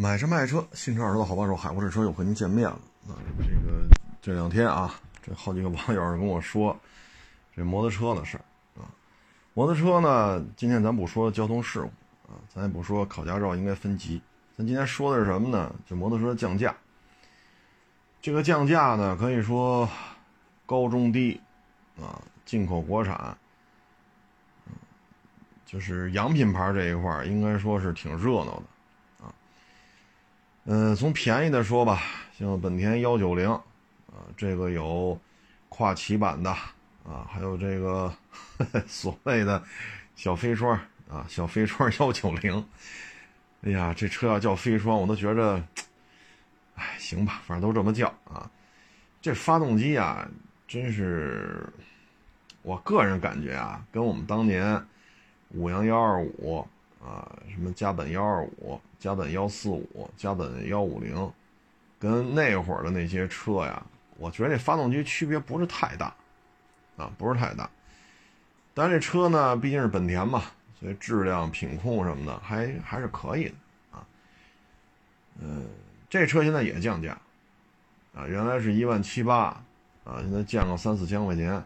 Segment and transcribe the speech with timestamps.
[0.00, 3.20] 买车卖车，新车二手的好帮手，海阔试车又和您见面了啊！
[3.38, 3.86] 这个
[4.22, 6.74] 这两天啊，这好几个网友跟我说
[7.54, 8.44] 这摩托车的事儿
[8.80, 8.88] 啊。
[9.52, 14.22] 摩托车呢，今天咱不说交通事故啊，咱也不说考驾照应该分级，
[14.56, 15.70] 咱今天说的是什么呢？
[15.86, 16.74] 就摩托车降价。
[18.22, 19.86] 这个降价呢，可以说
[20.64, 21.38] 高中低
[22.00, 23.36] 啊，进口国产，
[25.66, 28.62] 就是洋品牌这一块应该说是挺热闹的。
[30.64, 32.02] 嗯，从便宜的说吧，
[32.38, 35.18] 像本田幺九零，啊，这个有
[35.70, 36.50] 跨骑版的，
[37.02, 38.14] 啊，还有这个
[38.86, 39.62] 所谓的
[40.14, 42.64] 小飞霜，啊，小飞霜幺九零，
[43.62, 45.62] 哎呀，这车要叫飞霜，我都觉着，
[46.76, 48.48] 哎，行吧，反正都这么叫啊。
[49.22, 50.28] 这发动机啊，
[50.68, 51.66] 真是，
[52.62, 54.80] 我个人感觉啊，跟我们当年
[55.50, 56.68] 五羊幺二五。
[57.02, 61.32] 啊，什么加本幺二五、加本幺四五、加本幺五零，
[61.98, 63.82] 跟那会儿的那些车呀，
[64.18, 66.14] 我觉得这发动机区别不是太大，
[66.98, 67.68] 啊，不是太大。
[68.74, 70.44] 但这车呢，毕竟是本田嘛，
[70.78, 73.54] 所以质量、品控什么的还还是可以的
[73.92, 74.06] 啊。
[75.40, 75.66] 嗯，
[76.10, 77.18] 这车现在也降价，
[78.14, 79.62] 啊，原来是一万七八，
[80.04, 81.64] 啊，现在降个三四千块钱。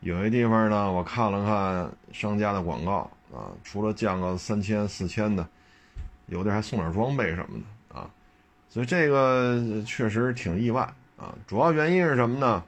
[0.00, 3.10] 有些地方呢，我看了看商家的广告。
[3.30, 5.46] 啊，除了降个三千四千的，
[6.28, 8.08] 有的还送点装备什么的啊，
[8.70, 10.80] 所以这个确实挺意外
[11.18, 11.34] 啊。
[11.46, 12.64] 主要原因是什么呢？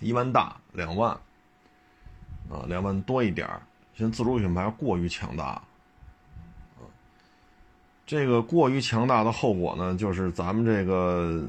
[0.00, 1.12] 一万大两万，
[2.50, 3.62] 啊，两万多一点儿。
[3.94, 5.62] 现在自主品牌过于强大，啊，
[8.04, 11.44] 这个过于强大的后果呢，就是咱们这个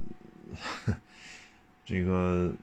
[1.83, 2.53] 这个。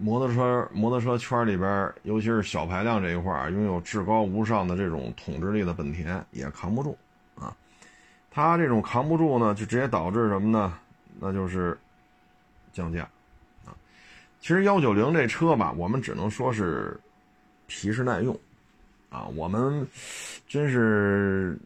[0.00, 6.96] 摩托车摩托车圈里边，尤其是小排量这一块拥有至高无上的这种统治力的本田也扛不住
[7.38, 7.54] 啊。
[8.30, 10.78] 它这种扛不住呢，就直接导致什么呢？
[11.20, 11.78] 那就是
[12.72, 13.02] 降价
[13.66, 13.76] 啊。
[14.40, 16.98] 其实幺九零这车吧，我们只能说是
[17.66, 18.36] 皮实耐用
[19.10, 19.26] 啊。
[19.36, 19.86] 我们
[20.48, 21.56] 真是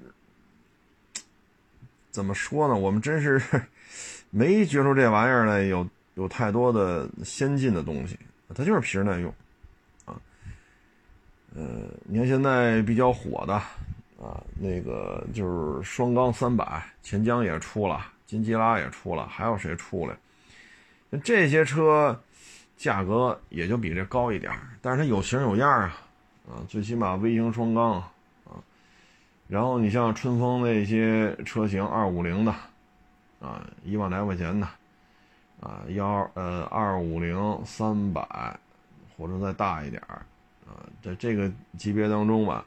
[2.10, 2.75] 怎么说呢？
[2.75, 3.41] 我们真是
[4.31, 5.88] 没觉出这玩意儿来有。
[6.16, 8.19] 有太多的先进的东西，
[8.54, 9.32] 它就是皮实耐用，
[10.06, 10.16] 啊，
[11.54, 11.62] 呃，
[12.04, 13.53] 你看现在比较火的，
[14.19, 20.16] 啊，那个就是双缸三百，钱江也出了，金吉拉也出了，还有谁出来？
[21.22, 22.19] 这些车
[22.78, 24.50] 价格也就比这高一点，
[24.81, 26.00] 但是它有型有样啊，
[26.48, 27.93] 啊，最起码微型双缸
[28.47, 28.56] 啊，
[29.48, 32.53] 然后你像春风那些车型二五零的，
[33.38, 34.66] 啊，一万来块钱的。
[35.60, 38.58] 啊，幺呃二五零三百，
[39.16, 40.24] 或者再大一点儿，
[40.66, 42.64] 啊，在这个级别当中吧，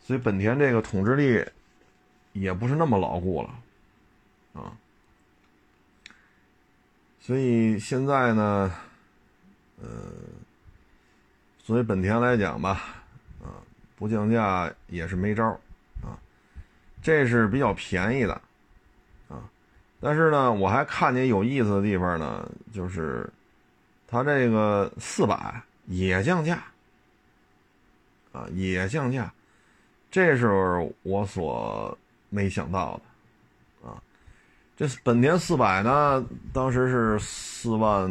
[0.00, 1.44] 所以本田这个统治力
[2.32, 4.76] 也不是那么牢固了，啊，
[7.18, 8.74] 所以现在呢，
[9.80, 9.88] 呃，
[11.58, 12.82] 作为本田来讲吧，
[13.42, 13.56] 啊，
[13.96, 15.58] 不降价也是没招儿
[16.02, 16.18] 啊，
[17.02, 18.40] 这是比较便宜的。
[19.98, 23.28] 但是呢，我还看见有意思的地方呢，就是
[24.06, 26.62] 它这个四百也降价，
[28.32, 29.32] 啊，也降价，
[30.10, 30.48] 这是
[31.02, 31.96] 我所
[32.28, 33.00] 没想到
[33.82, 33.96] 的，啊，
[34.76, 38.08] 这本田四百呢，当时是四万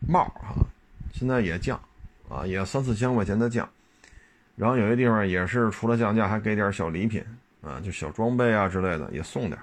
[0.00, 0.56] 帽哈，
[1.12, 1.80] 现在也降，
[2.28, 3.66] 啊，也三四千块钱的降，
[4.56, 7.24] 然后有些地方也是除了降价，还给点小礼品，
[7.62, 9.58] 啊，就小装备啊之类的也送点。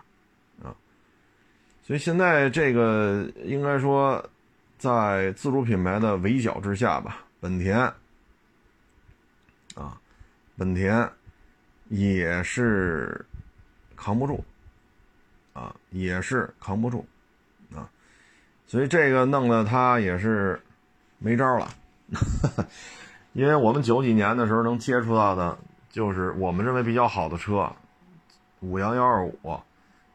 [1.85, 4.23] 所以现在这个应该说，
[4.77, 7.77] 在自主品牌的围剿之下吧，本田
[9.75, 9.99] 啊，
[10.55, 11.09] 本田
[11.89, 13.25] 也是
[13.97, 14.41] 扛不住
[15.51, 17.05] 啊，也是扛不住
[17.75, 17.89] 啊，
[18.65, 20.57] 所以这个弄得他也是
[21.17, 21.69] 没招了，
[23.33, 25.57] 因为我们九几年的时候能接触到的，
[25.89, 27.69] 就是我们认为比较好的车，
[28.61, 29.59] 五羊幺二五。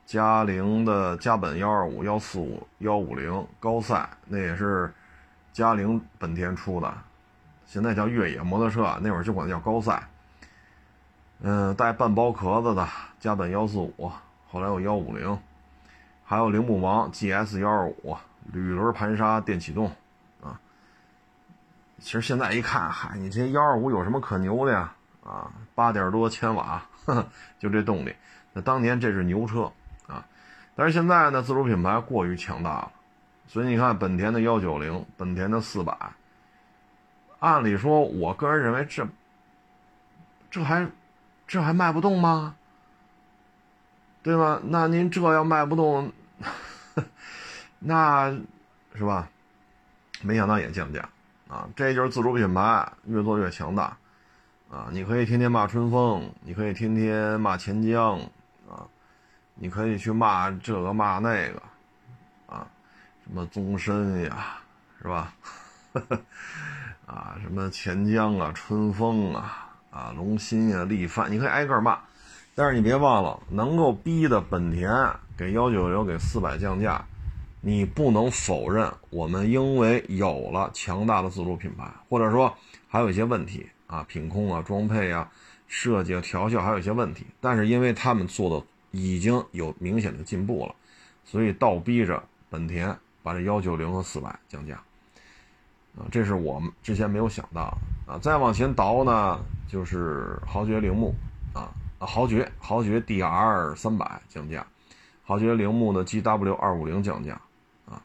[0.09, 4.91] 嘉陵的嘉本幺二五幺四五幺五零高赛，那也是
[5.53, 6.91] 嘉陵本田出的，
[7.67, 10.09] 现在叫越野摩托车，那会儿就管它叫高赛。
[11.43, 12.89] 嗯，带半包壳子的
[13.21, 14.11] 嘉本幺四五，
[14.49, 15.39] 后来有幺五零，
[16.25, 18.17] 还有铃木王 GS 幺二五
[18.51, 19.93] 铝轮盘刹电启动
[20.43, 20.59] 啊。
[21.99, 24.91] 其实现在一看，嗨，你这幺二五有什么可牛的呀？
[25.23, 26.83] 啊，八点多千瓦，
[27.61, 28.17] 就这动力，
[28.55, 29.71] 那当年这是牛车。
[30.79, 32.93] 但是现在呢，自主品牌过于强大了，
[33.49, 35.93] 所以你看本田的幺九零，本田的四百，
[37.41, 39.05] 按理说，我个人认为这
[40.49, 40.89] 这还
[41.49, 42.55] 这还卖不动吗？
[44.23, 44.61] 对吧？
[44.63, 46.13] 那您这要卖不动，
[47.81, 48.31] 那
[48.95, 49.29] 是吧？
[50.23, 51.09] 没想到也降价
[51.49, 51.69] 啊！
[51.75, 53.97] 这就是自主品牌越做越强大
[54.71, 54.87] 啊！
[54.93, 58.21] 你可以天天骂春风，你可以天天骂钱江，
[59.59, 61.63] 你可以去骂这个骂那个
[62.47, 62.67] 啊，
[63.25, 64.59] 什么宗申呀，
[65.03, 65.35] 是吧？
[67.07, 71.99] 啊，什么钱江啊，春风啊，啊，龙鑫啊，力帆，你可以挨个骂，
[72.55, 74.91] 但是你别忘了，能够逼的本田
[75.37, 77.05] 给幺九零给四百降价。
[77.61, 82.55] 你不能否认，我们因为有了强大的自主品牌，或者说
[82.87, 85.29] 还有一些问题啊，品控啊、装配啊、
[85.67, 90.75] 设计啊、调校还有一些问题，但是因为他们做的已经有明显的进步了，
[91.25, 94.75] 所以倒逼着本田把这幺九零和四百降价
[95.97, 97.77] 啊，这是我们之前没有想到
[98.07, 98.19] 啊。
[98.23, 101.15] 再往前倒呢，就是豪爵铃木
[101.53, 101.69] 啊，
[101.99, 104.67] 豪爵豪爵 DR 三百降价，
[105.25, 107.35] 豪爵铃木的 GW 二五零降价。
[107.87, 108.03] 啊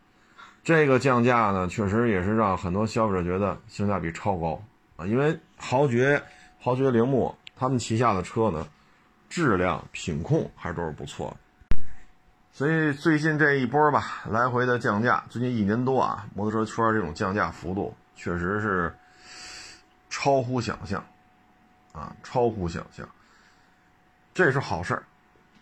[0.63, 4.63] 这个降价呢，确实也是让很多消费者觉得性价比超高
[4.95, 5.06] 啊！
[5.06, 6.24] 因为豪爵、
[6.57, 8.65] 豪爵铃木他们旗下的车呢，
[9.33, 11.75] 质量、品控还是都是不错的。
[12.51, 18.95] 所以最近这一波吧，来回的降价，最近一年多啊，摩托车圈这种降价幅度确实是
[20.07, 21.03] 超乎想象
[21.94, 23.09] 啊，超乎想象。
[24.35, 25.01] 这是好事儿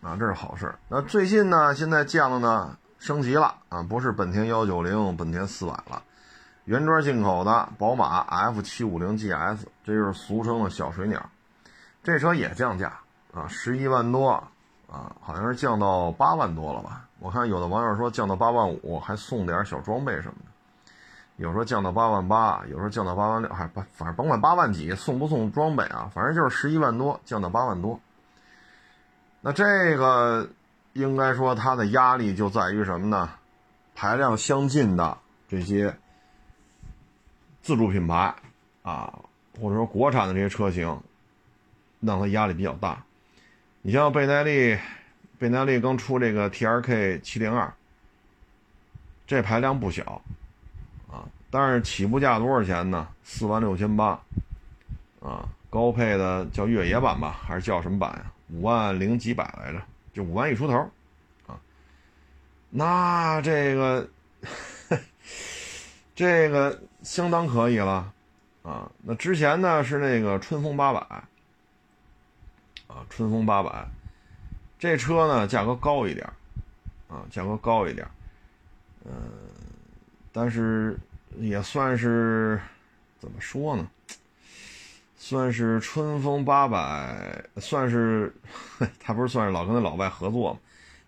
[0.02, 0.78] 啊，这是好事儿。
[0.90, 2.78] 那最近呢，现在降的呢？
[3.00, 6.04] 升级了啊，不是本田幺九零、本田四百了，
[6.66, 11.30] 原装进口的宝马 F 七五零 GS，这就是俗称的小水鸟。
[12.04, 13.00] 这车也降价
[13.34, 14.30] 啊，十一万多
[14.90, 17.08] 啊，好像是降到八万多了吧？
[17.20, 20.94] 我看有的网友说降到八万五，还送点小装备什么的。
[21.38, 26.12] 有时候降到八万八，有时候降到八万六，还反正甭管八万几，送不送装备啊？
[26.14, 28.00] 反正就是十一万多降到八万多。
[29.42, 30.50] 那这个。
[30.94, 33.30] 应该说，它的压力就在于什么呢？
[33.96, 35.18] 排量相近的
[35.48, 35.98] 这些
[37.62, 38.36] 自主品牌
[38.84, 39.20] 啊，
[39.58, 41.02] 或者说国产的这些车型，
[42.02, 43.02] 让它压力比较大。
[43.84, 44.78] 你像倍耐力，
[45.40, 47.74] 倍耐力刚出这个 T R K 七零二，
[49.26, 50.22] 这排量不小
[51.12, 53.08] 啊，但是起步价多少钱呢？
[53.24, 54.22] 四万六千八
[55.20, 58.32] 啊，高配的叫越野版吧，还是叫什么版呀？
[58.52, 59.82] 五万零几百来着？
[60.14, 60.78] 就五万一出头，
[61.48, 61.58] 啊，
[62.70, 64.08] 那这个
[66.14, 68.14] 这个相当可以了，
[68.62, 71.24] 啊，那之前呢是那个春风八百，
[72.92, 73.88] 啊，春风八百，
[74.78, 76.28] 这车呢价格高一点，
[77.08, 78.06] 啊，价格高一点，
[79.06, 79.14] 嗯，
[80.34, 80.98] 但是
[81.38, 82.60] 也算是
[83.18, 83.88] 怎么说呢？
[85.16, 88.34] 算是春风八百，算是，
[89.00, 90.60] 他不是算是老跟那老外合作吗？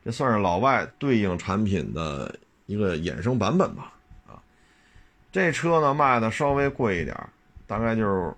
[0.06, 2.33] 这算是老外对应产品的
[2.65, 3.91] 一个衍生版本吧。
[4.27, 4.39] 啊，
[5.31, 7.18] 这车呢卖的稍微贵一点，
[7.68, 8.33] 大概就是，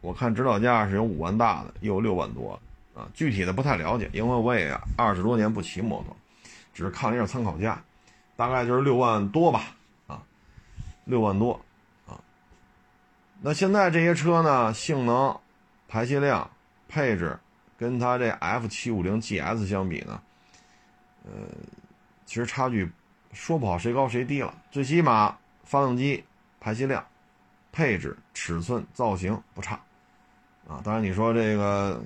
[0.00, 2.60] 我看指导价是有五万大的，也有六万多
[2.94, 3.08] 啊。
[3.14, 6.16] 具体的不太了解，因为我也二十多年不骑摩托，
[6.72, 7.82] 只是看了一下参考价，
[8.36, 9.74] 大概就是六万多吧。
[10.06, 10.22] 啊，
[11.04, 11.52] 六万多。
[12.06, 12.18] 啊
[13.44, 15.36] 那现在这些车呢，性能、
[15.88, 16.48] 排气量、
[16.88, 17.36] 配置，
[17.76, 20.22] 跟它这 F 七五零 GS 相比呢，
[21.24, 21.30] 呃，
[22.24, 22.88] 其实差距
[23.32, 24.54] 说不好谁高谁低了。
[24.70, 26.22] 最起码发动机、
[26.60, 27.04] 排气量、
[27.72, 29.74] 配置、尺寸、造型不差，
[30.68, 32.00] 啊，当然你说这个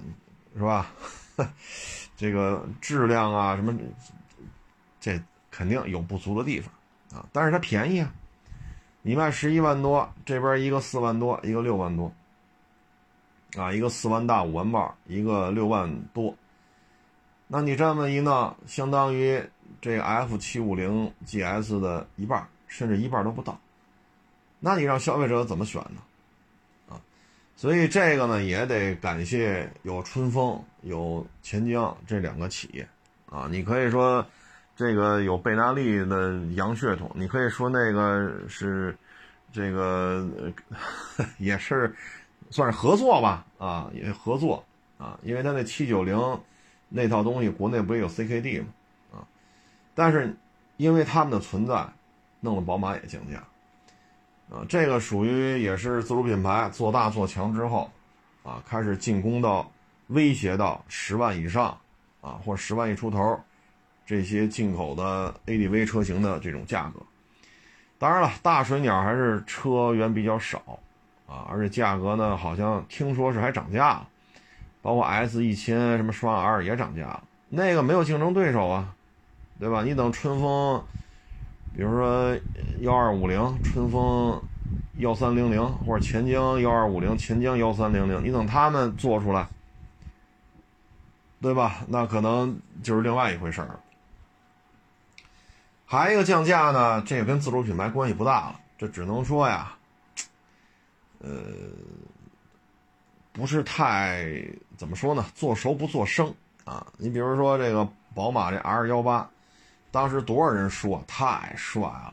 [0.56, 0.90] 是吧？
[2.16, 3.78] 这个质量啊什么，
[4.98, 5.20] 这
[5.50, 6.72] 肯定有不足的地方
[7.12, 8.12] 啊，但是它便宜啊。
[9.02, 12.12] 你卖十一万多，这边一个四万多，一个六万多，
[13.56, 16.34] 啊，一个四万大五万半，一个六万多，
[17.46, 19.40] 那你这么一弄，相当于
[19.80, 23.56] 这 F 七五零 GS 的一半，甚至一半都不到，
[24.58, 26.02] 那你让消费者怎么选呢？
[27.56, 32.86] 所以这个呢也得感谢有春风有钱江这两个企业，
[33.28, 34.24] 啊，你可以说。
[34.78, 38.94] 这个有贝纳利的洋血统，你可以说那个是，
[39.50, 40.28] 这个
[41.38, 41.96] 也是
[42.50, 44.62] 算是合作吧，啊，也合作
[44.98, 46.38] 啊，因为他那七九零
[46.90, 48.66] 那套东西国内不也有 CKD 吗？
[49.14, 49.24] 啊，
[49.94, 50.36] 但是
[50.76, 51.88] 因为他们的存在，
[52.40, 53.42] 弄得宝马也降价，
[54.50, 57.90] 啊，这个属于也是自主品牌做大做强之后，
[58.42, 59.70] 啊，开始进攻到
[60.08, 61.76] 威胁到十万以上，
[62.20, 63.40] 啊，或十万一出头。
[64.08, 67.00] 这些进口的 ADV 车型的这种价格，
[67.98, 70.62] 当然了，大水鸟还是车源比较少
[71.26, 74.08] 啊，而且价格呢，好像听说是还涨价了，
[74.80, 78.94] 包括 S 一千什么双 R 也涨价了那个没有竞争对手啊，
[79.58, 79.82] 对吧？
[79.82, 80.84] 你等春风，
[81.76, 82.34] 比如说
[82.80, 84.42] 幺二五零，春风
[84.96, 89.46] 幺三零零，或者钱江幺二五零，钱江幺三零零，你等他们做出来，
[91.42, 91.84] 对吧？
[91.88, 93.78] 那可能就是另外一回事儿。
[95.84, 99.76] 还一个降价呢，这个跟自主品牌关系不大了，这只能说呀，
[101.18, 101.30] 呃，
[103.32, 104.26] 不是太
[104.78, 105.26] 怎么说呢？
[105.34, 106.86] 做熟不做生啊。
[106.96, 109.28] 你比如说这个宝马这 R 幺八，
[109.96, 112.12] 当时多少人说太帅了，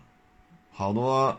[0.72, 1.38] 好多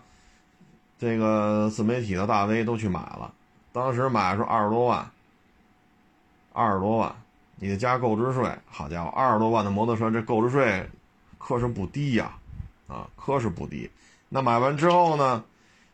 [0.99, 3.33] 这个自媒体的大 V 都去买了。
[3.73, 5.11] 当时买的时候二十多万，
[6.53, 7.17] 二十多万，
[7.57, 10.87] 你得加购置税，好家伙，二十多万的摩托车这购置税。
[11.39, 12.37] 可是不低呀，
[12.89, 13.91] 啊，可是不低。
[14.29, 15.43] 那买完之后呢，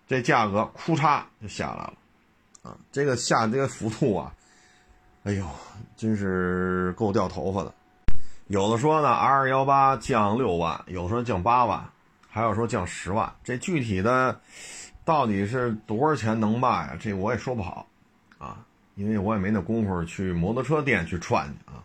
[0.08, 1.94] 这价格哭嚓就下来了，
[2.62, 4.34] 啊，这个下这个幅度啊，
[5.22, 5.46] 哎呦，
[5.96, 7.72] 真是够掉头发的。
[8.50, 11.88] 有的说呢，R 幺八降六万，有的说降八万，
[12.28, 13.32] 还有说降十万。
[13.44, 14.40] 这具体的
[15.04, 16.96] 到底是多少钱能卖啊？
[16.98, 17.86] 这我也说不好，
[18.38, 18.58] 啊，
[18.96, 21.78] 因为我也没那功夫去摩托车店去串去啊。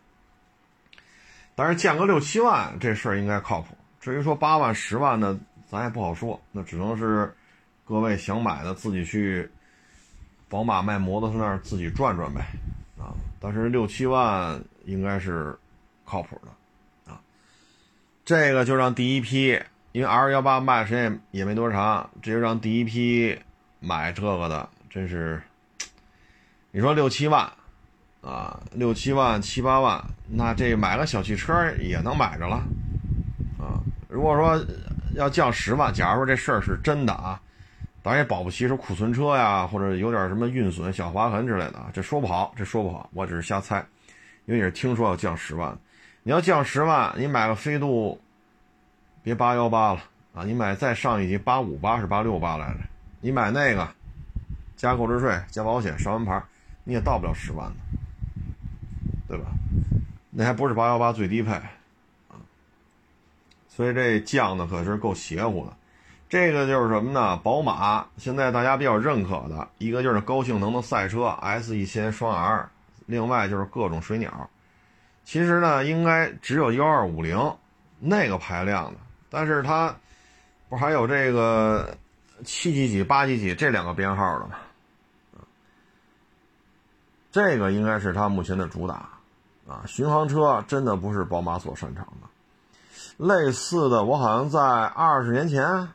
[1.53, 3.77] 但是降个六七万，这事儿应该靠谱。
[3.99, 5.37] 至于说八万、十万的，
[5.69, 6.41] 咱也不好说。
[6.51, 7.31] 那只能是
[7.85, 9.47] 各位想买的自己去
[10.49, 12.41] 宝马卖摩托车那儿自己转转呗，
[12.97, 13.13] 啊。
[13.39, 15.55] 但是六七万应该是
[16.05, 17.19] 靠谱的，啊。
[18.23, 19.59] 这个就让第一批，
[19.91, 23.37] 因为 R 幺八卖时间也没多长，这就让第一批
[23.79, 25.41] 买这个的，真是，
[26.71, 27.51] 你说六七万。
[28.21, 32.55] 啊，六七万、七八万，那这买个小汽车也能买着了，
[33.59, 33.77] 啊，
[34.09, 34.59] 如果说
[35.13, 37.39] 要降十万，假如说这事儿是真的啊，
[38.01, 43.85] 当然也保不齐是库存车呀，或者有点什么运损、小划痕之类的，这说不好，这说不好，我只是瞎猜，
[44.47, 45.77] 因为也是听说要降十万，
[46.27, 48.19] 你要降十万，你买个飞度，
[49.21, 50.01] 别八幺八了
[50.33, 52.79] 啊，你买再上一级八五八是八六八来着，
[53.21, 53.87] 你买那个，
[54.75, 56.43] 加购置税、加保险、上完牌，
[56.83, 57.75] 你也到不了十万的。
[59.27, 59.45] 对吧？
[60.31, 62.41] 那还不是八幺八最低配啊，
[63.69, 65.73] 所以这降的可是够邪乎的。
[66.27, 67.37] 这个就是什么呢？
[67.37, 72.67] 宝马现在大家比较认可的一个就是高性能的赛车 S 一千双 R，
[73.05, 74.49] 另外就是各种水鸟。
[75.25, 77.37] 其实呢，应该只有幺二五零
[77.99, 79.93] 那个排量的，但是它
[80.69, 81.97] 不还有这个
[82.45, 84.55] 七几几、八几几这两个编号的吗？
[87.31, 89.09] 这个应该是它目前的主打。
[89.67, 92.27] 啊，巡航车真的不是宝马所擅长的。
[93.17, 95.89] 类似的，我好像在二十年前，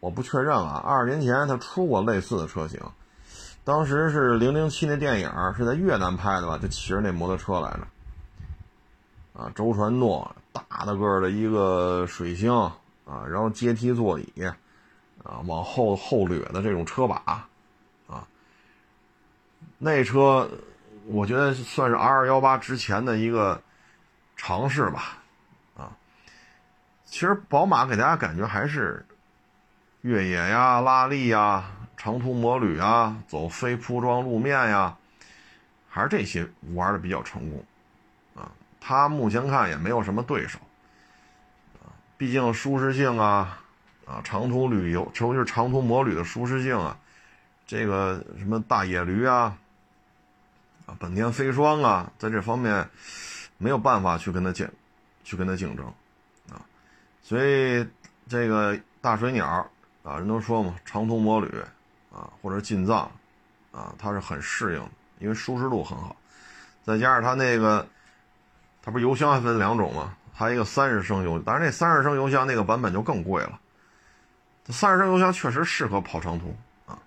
[0.00, 0.82] 我不确认了。
[0.84, 2.80] 二十年前它出过类似的车型，
[3.62, 6.58] 当时是零零七那电影是在越南拍的吧？
[6.58, 7.86] 就骑着那摩托车来着。
[9.32, 14.32] 啊，周传诺大的个的一个水星啊，然后阶梯座椅
[15.22, 17.22] 啊，往后后掠的这种车把
[18.06, 18.26] 啊，
[19.78, 20.48] 那车。
[21.08, 23.60] 我觉得算是 R 二幺八之前的一个
[24.36, 25.18] 尝试吧，
[25.76, 25.90] 啊，
[27.04, 29.04] 其实宝马给大家感觉还是
[30.02, 34.96] 越野呀、拉力呀、长途摩旅啊、走非铺装路面呀，
[35.88, 37.64] 还是这些玩的比较成功，
[38.84, 40.58] 它目前看也没有什么对手，
[41.80, 43.62] 啊，毕竟舒适性啊，
[44.04, 46.98] 啊，长途旅游，尤其是长途摩旅的舒适性啊，
[47.64, 49.56] 这个什么大野驴啊。
[50.84, 52.90] 啊，本田飞霜啊，在这方面
[53.56, 54.68] 没有办法去跟他竞，
[55.22, 55.86] 去跟他竞争，
[56.50, 56.58] 啊，
[57.22, 57.86] 所以
[58.28, 59.46] 这个大水鸟
[60.02, 61.48] 啊，人都说嘛，长途摩旅
[62.12, 63.08] 啊，或者进藏
[63.70, 64.82] 啊，它是很适应，
[65.20, 66.16] 因为舒适度很好，
[66.82, 67.86] 再加上它那个，
[68.82, 70.14] 它不是油箱还分两种吗？
[70.34, 73.58] 还有一个三十升油，但是那三十升油箱那个版本就更贵了，
[74.66, 76.54] 三十升油箱确实适合跑长途
[76.86, 76.98] 啊，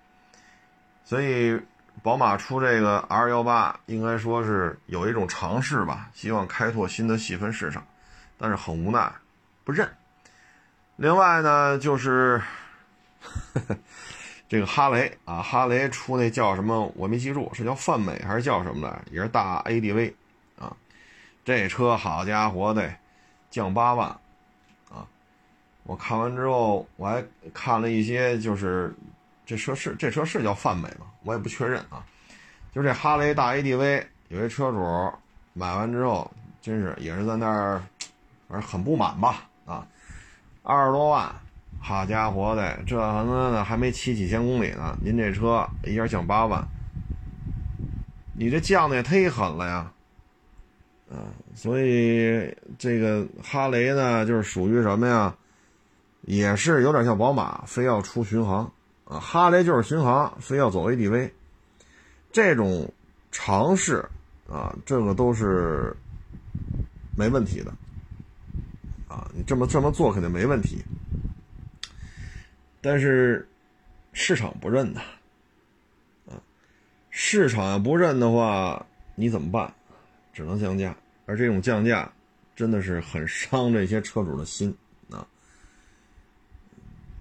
[1.04, 1.60] 所以。
[2.02, 7.84] 宝马出这个 R 幺八，应该说是有一种尝试吧，希望开拓新的细分市场，
[8.36, 9.10] 但是很无奈，
[9.64, 9.88] 不认。
[10.96, 12.40] 另外呢，就是
[13.22, 13.76] 呵 呵
[14.46, 19.02] 这个哈雷啊，哈雷出那叫什么，我没记住，是叫泛美还是叫什么来？
[19.10, 20.12] 也是大 ADV，
[21.46, 22.92] 这车好家伙的，
[23.48, 24.08] 降八万
[24.90, 25.06] 啊！
[25.84, 27.24] 我看完之后，我还
[27.54, 28.92] 看了一些，就是。
[29.48, 31.06] 这车是这车是叫泛美吗？
[31.22, 32.04] 我也不确认啊。
[32.74, 34.78] 就这哈雷大 ADV，有一车主
[35.52, 36.28] 买完之后，
[36.60, 37.80] 真是也是在那儿，
[38.48, 39.44] 反正很不满吧？
[39.64, 39.86] 啊，
[40.64, 41.32] 二十多万，
[41.78, 46.66] 好家伙的，这他妈的还没骑几千公里呢，您这车一下降八万，
[48.32, 49.92] 你这降的也忒狠了呀！
[51.10, 55.36] 啊，所以这个哈雷呢，就是属于什么呀？
[56.22, 58.72] 也是有点像宝马，非要出巡航
[59.04, 59.20] 啊。
[59.20, 61.30] 哈雷就是巡航，非要走 ADV，
[62.32, 62.92] 这种
[63.30, 64.04] 尝试
[64.50, 65.94] 啊，这个都是
[67.16, 67.72] 没问题的
[69.06, 69.30] 啊。
[69.32, 70.84] 你这么这么做肯定没问题，
[72.80, 73.48] 但是
[74.12, 75.00] 市场不认呐，
[76.28, 76.34] 啊，
[77.10, 78.84] 市场要不认的话，
[79.14, 79.72] 你怎么办？
[80.36, 82.12] 只能降价，而这种降价
[82.54, 84.76] 真的是很伤这些车主的心
[85.10, 85.26] 啊。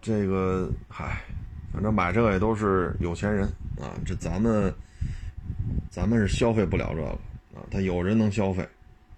[0.02, 1.22] 这个，嗨，
[1.72, 3.48] 反正买这个也都是有钱人
[3.80, 3.96] 啊。
[4.06, 4.70] 这咱们，
[5.90, 7.08] 咱们是消费不了这个
[7.58, 7.64] 啊。
[7.72, 8.68] 他有人能消费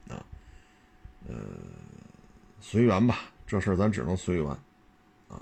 [0.07, 0.21] 啊，
[1.27, 1.35] 呃，
[2.61, 4.47] 随缘吧，这事儿咱只能随缘
[5.27, 5.41] 啊。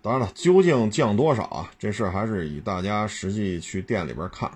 [0.00, 1.68] 当然了，究竟降多少啊？
[1.80, 4.48] 这事儿还是以大家实际去店里边看。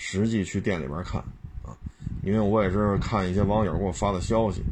[0.00, 1.20] 实际去店里边看
[1.64, 1.74] 啊，
[2.22, 4.62] 因为我也是看一些网友给我发的消息，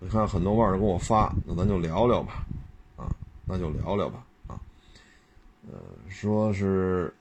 [0.00, 2.46] 我看很多网友给我发，那咱就聊聊吧，
[2.96, 3.06] 啊，
[3.44, 4.58] 那就聊聊吧，啊，
[5.70, 5.78] 呃，
[6.08, 7.12] 说是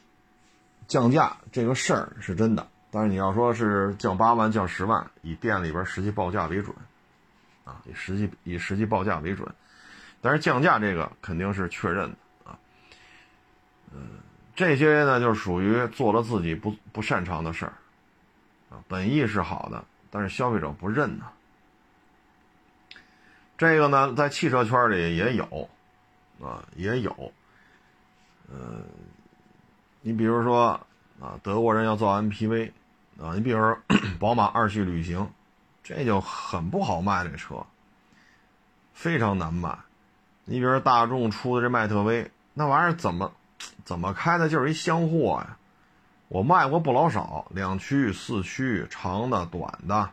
[0.88, 6.74] 降价这个事儿是真的，但是你要说是降八万、降十万，以店里边实际报价为准，
[7.66, 9.46] 啊，以实际以实际报价为准，
[10.22, 12.58] 但是降价这个肯定是确认的啊，
[13.92, 14.20] 嗯。
[14.56, 17.74] 这些呢，就属于做了自己不不擅长的事儿，
[18.70, 21.26] 啊，本意是好的，但是消费者不认呢。
[23.58, 25.70] 这个呢，在汽车圈里也有，
[26.42, 27.34] 啊，也有，
[28.52, 28.82] 呃，
[30.02, 30.80] 你比如说
[31.20, 32.72] 啊，德国人要造 MPV，
[33.20, 33.78] 啊，你比如说
[34.20, 35.30] 宝马二系旅行，
[35.84, 37.66] 这就很不好卖这车，
[38.94, 39.78] 非常难卖。
[40.46, 43.32] 你比如说大众出的这迈特威，那玩意儿怎么？
[43.84, 45.58] 怎么开的就是一箱货呀！
[46.30, 50.10] 我卖过不老少，两驱、四驱、长的、短的，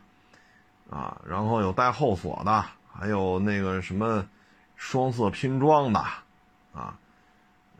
[0.89, 4.27] 啊，然后有带后锁的，还有那个什么
[4.75, 5.99] 双色拼装的，
[6.73, 6.95] 啊，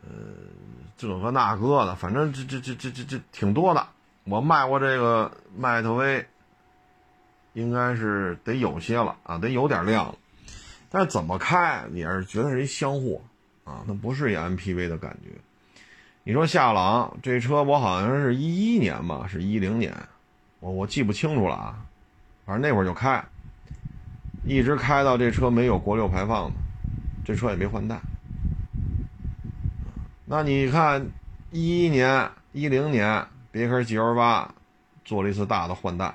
[0.01, 0.09] 呃，
[0.97, 3.87] 这个那个的，反正这这这这这这挺多的。
[4.23, 6.25] 我卖过这个迈特威，
[7.53, 10.15] 应该是得有些了啊，得有点量了。
[10.89, 13.21] 但是怎么开也是觉得是一箱货
[13.65, 15.29] 啊，那不是一 MPV 的感觉。
[16.23, 19.91] 你说夏朗这车，我好像是一一年吧，是一零年，
[20.59, 21.83] 我我记不清楚了啊。
[22.45, 23.23] 反正那会儿就开，
[24.45, 26.55] 一直开到这车没有国六排放的，
[27.25, 27.99] 这车也没换代。
[30.25, 31.07] 那你看，
[31.49, 34.53] 一一年、一零年，别克 GL 八
[35.03, 36.13] 做了一次大的换代，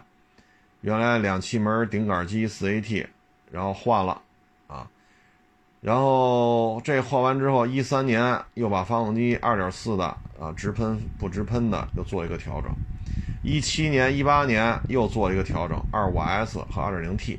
[0.83, 3.09] 原来两气门顶杆机四 AT，
[3.51, 4.23] 然后换了
[4.69, 4.89] 啊。
[5.81, 10.05] 然后这换完之后，一三年又把发动机二点四的
[10.41, 12.71] 啊直喷不直喷的又做一个调整，
[13.45, 17.39] 一七年一八年又做一个调整，二五 S 和二点零 T，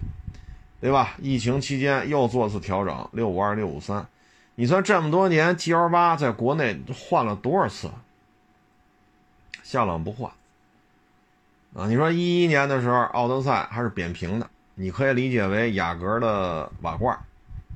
[0.79, 1.15] 对吧？
[1.21, 4.07] 疫情期间又做次调整，六五二六五三，
[4.55, 7.89] 你算这么多年 G L 八在国内换了多少次？
[9.63, 10.31] 夏朗不换
[11.75, 11.87] 啊？
[11.87, 17.13] 你说一一年的时候奥德赛还是扁平的，你可以理解为雅阁的瓦罐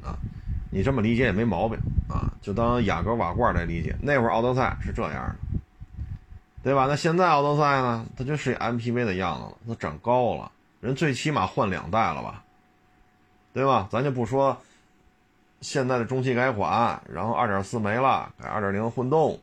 [0.01, 0.15] 啊。
[0.71, 1.77] 你这么理解也没毛病
[2.09, 3.95] 啊，就当雅阁瓦罐来理解。
[4.01, 5.35] 那会儿奥德赛是这样的，
[6.63, 6.87] 对吧？
[6.87, 8.05] 那现在奥德赛呢？
[8.17, 12.43] 它就是 MPV 的样子了，它长高了，人最起码换两代了吧，
[13.53, 13.87] 对吧？
[13.91, 14.57] 咱就不说
[15.59, 19.37] 现在的中期改款，然后2.4没了，改2.0混动，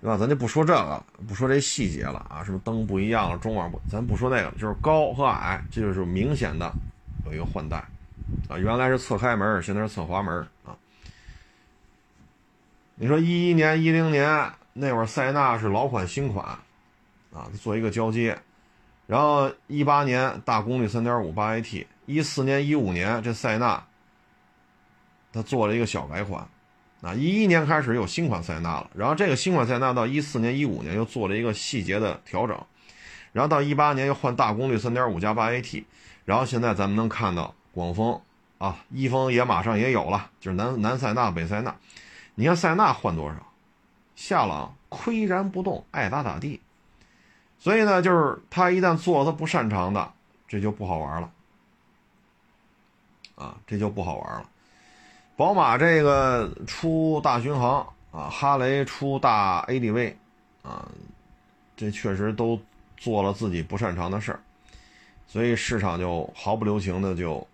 [0.00, 0.16] 对吧？
[0.16, 6.72] 咱就不说这个，不说这细节了啊，什么灯不一样了，中网不，咱不说那个，就是高和矮，这就是明显的
[7.26, 7.84] 有一个换代。
[8.48, 10.76] 啊，原来是侧开门，现在是侧滑门啊。
[12.94, 16.46] 你说一一年、一零年那会儿，塞纳是老款新款，
[17.32, 18.38] 啊，做一个交接。
[19.06, 23.84] 然后一八年大功率三点五八 AT，一四年、一五年这塞纳，
[25.32, 26.46] 它做了一个小改款。
[27.02, 32.56] 啊，一一年开始有新款塞纳了，然后这个新款塞纳到一四年、一五年又做了一个细节的调整，
[33.32, 35.82] 然后到一八年又换大功率三点五加八 AT，
[36.24, 37.52] 然后现在咱们能看到。
[37.72, 38.20] 广丰
[38.58, 41.74] 啊，一丰也马上也有了，就是南南塞纳、北塞纳。
[42.34, 43.36] 你看塞纳换多少，
[44.14, 46.60] 夏朗岿然不动，爱咋咋地。
[47.58, 50.12] 所以呢，就是他一旦做他不擅长的，
[50.46, 51.30] 这就不好玩了。
[53.34, 54.48] 啊，这就不好玩了。
[55.34, 60.14] 宝马这个出大巡航啊，哈雷出大 ADV
[60.62, 60.86] 啊，
[61.76, 62.60] 这确实都
[62.96, 64.40] 做了自己不擅长的事儿，
[65.26, 67.44] 所以市场就毫不留情的就。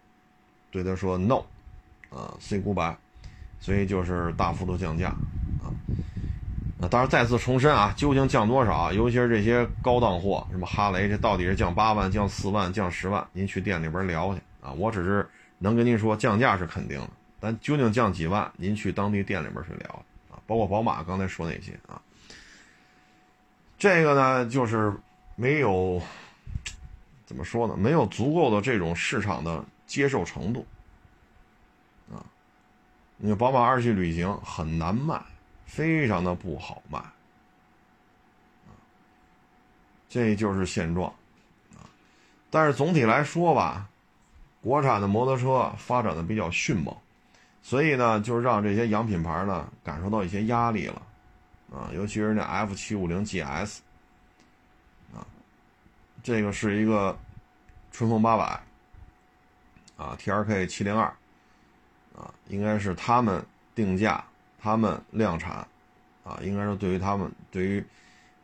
[0.71, 1.43] 对他说 “no”，
[2.11, 2.95] 啊，say goodbye，
[3.61, 5.09] 所以就是大幅度降价，
[5.63, 5.73] 啊，
[6.79, 8.93] 那当然再次重申啊，究竟降多少？
[8.93, 13.27] 尤其是这些高档货，什么哈雷，这到底是降八万、降四万、降十万？
[13.33, 14.73] 您去店里边聊去啊！
[14.73, 15.29] 我只是
[15.59, 20.39] 能跟您说，降价是肯定的，但究竟降几万，您去当地店里边去聊啊！
[20.47, 22.01] 包括宝马刚才说那些啊，
[23.79, 24.93] 这个呢，就是
[25.35, 26.01] 没有
[27.27, 27.77] 怎么说呢？
[27.77, 30.65] 没有足够的这种市场的接受程度。
[32.13, 32.23] 啊
[33.17, 35.21] 你宝马二系旅行很难卖，
[35.67, 37.03] 非常的不好卖，
[40.09, 41.13] 这就是现状，
[41.75, 41.83] 啊，
[42.49, 43.89] 但是总体来说吧，
[44.63, 46.97] 国产的摩托车发展的比较迅猛，
[47.61, 51.03] 所以呢，就让这些洋品牌呢感受到一些压力了，
[51.73, 53.79] 啊，尤其是那 F 七五零 GS，
[55.13, 55.27] 啊，
[56.23, 57.19] 这个是一个
[57.91, 58.63] 春风八百，
[59.99, 61.13] 啊，T R K 七零二。
[62.17, 63.41] 啊，应该是他们
[63.77, 64.25] 定价，
[64.61, 65.65] 他们量产，
[66.25, 67.85] 啊，应该说对于他们，对于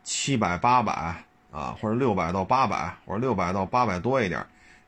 [0.01, 4.47] 七百、八百啊，或者六百到八百，或者六百到八百多一点，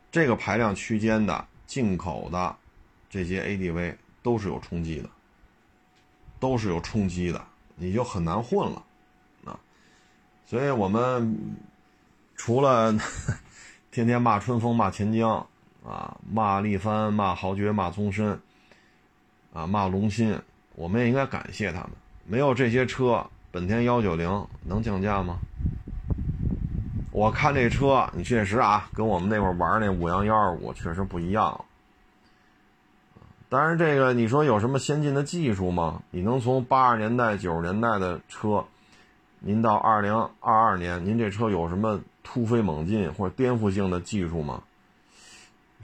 [0.10, 2.56] 这个排量区间的进口的
[3.10, 5.10] 这些 ADV 都是有冲击的，
[6.40, 8.86] 都是有冲击的，你就很难混了，
[9.44, 9.60] 啊，
[10.46, 11.58] 所以我们
[12.38, 12.94] 除了
[13.92, 15.46] 天天骂春风、骂钱江
[15.88, 18.40] 啊，骂力帆、骂豪爵、骂宗申。
[19.54, 20.40] 啊，骂龙鑫，
[20.76, 21.92] 我们也应该感谢他们。
[22.26, 25.40] 没有这些车，本田幺九零能降价吗？
[27.12, 31.66] 我看这车，你确实啊，跟我们那会儿玩那五羊幺二五确实不一样。
[33.50, 36.04] 当然，这个你说有什么先进的技术吗？
[36.12, 38.64] 你能从八十年代、九十年代的车，
[39.40, 44.62] 您到二零二二年，您这车有什么突飞猛进或者颠覆性的技术吗？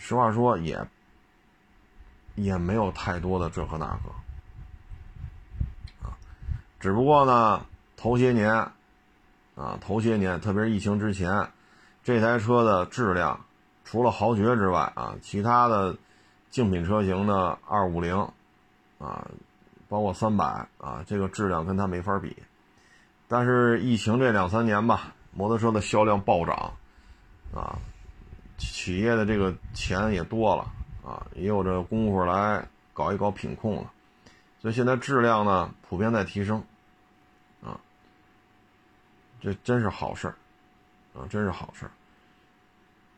[0.04, 0.86] 实话说，也。
[2.36, 4.10] 也没有太多的这和那个，
[6.02, 6.18] 啊，
[6.80, 7.64] 只不过呢，
[7.96, 8.52] 头些年，
[9.54, 11.48] 啊，头些年，特别是疫情之前，
[12.04, 13.40] 这台车的质量，
[13.86, 15.96] 除了豪爵之外，啊，其他的
[16.50, 18.18] 竞品车型的二五零，
[18.98, 19.30] 啊，
[19.88, 22.36] 包括三百，啊，这个质量跟它没法比。
[23.28, 26.74] 但是疫情这两三年吧，摩托车的销量暴涨，
[27.54, 27.78] 啊，
[28.58, 30.72] 企业的这个钱也多了。
[31.06, 33.92] 啊，也有这功夫来搞一搞品控了，
[34.62, 36.64] 所以现在质量呢普遍在提升，
[37.62, 37.78] 啊，
[39.42, 40.36] 这真是好事儿，
[41.14, 41.92] 啊，真是好事儿。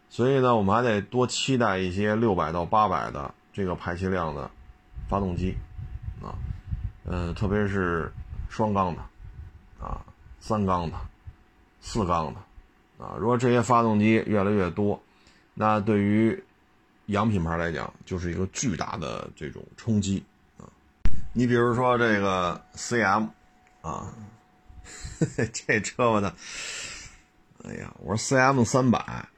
[0.10, 4.50] 所以呢，我们还得多期待一些六百到八百的这个排气量的
[5.08, 5.56] 发动机，
[6.24, 6.34] 啊，
[7.06, 8.12] 呃，特别是
[8.50, 9.02] 双缸的，
[9.80, 10.04] 啊，
[10.39, 10.98] 三缸的，
[11.82, 15.00] 四缸的，啊，如果这些发动机越来越多，
[15.58, 16.44] 那对于
[17.08, 20.24] 洋品牌来讲，就是一个巨大的这种冲击
[20.58, 20.68] 啊！
[21.34, 23.30] 你比如说这个 CM
[23.82, 24.13] 啊，
[25.54, 26.36] 这车我的，
[27.63, 29.30] 哎呀，我说 CM 三百，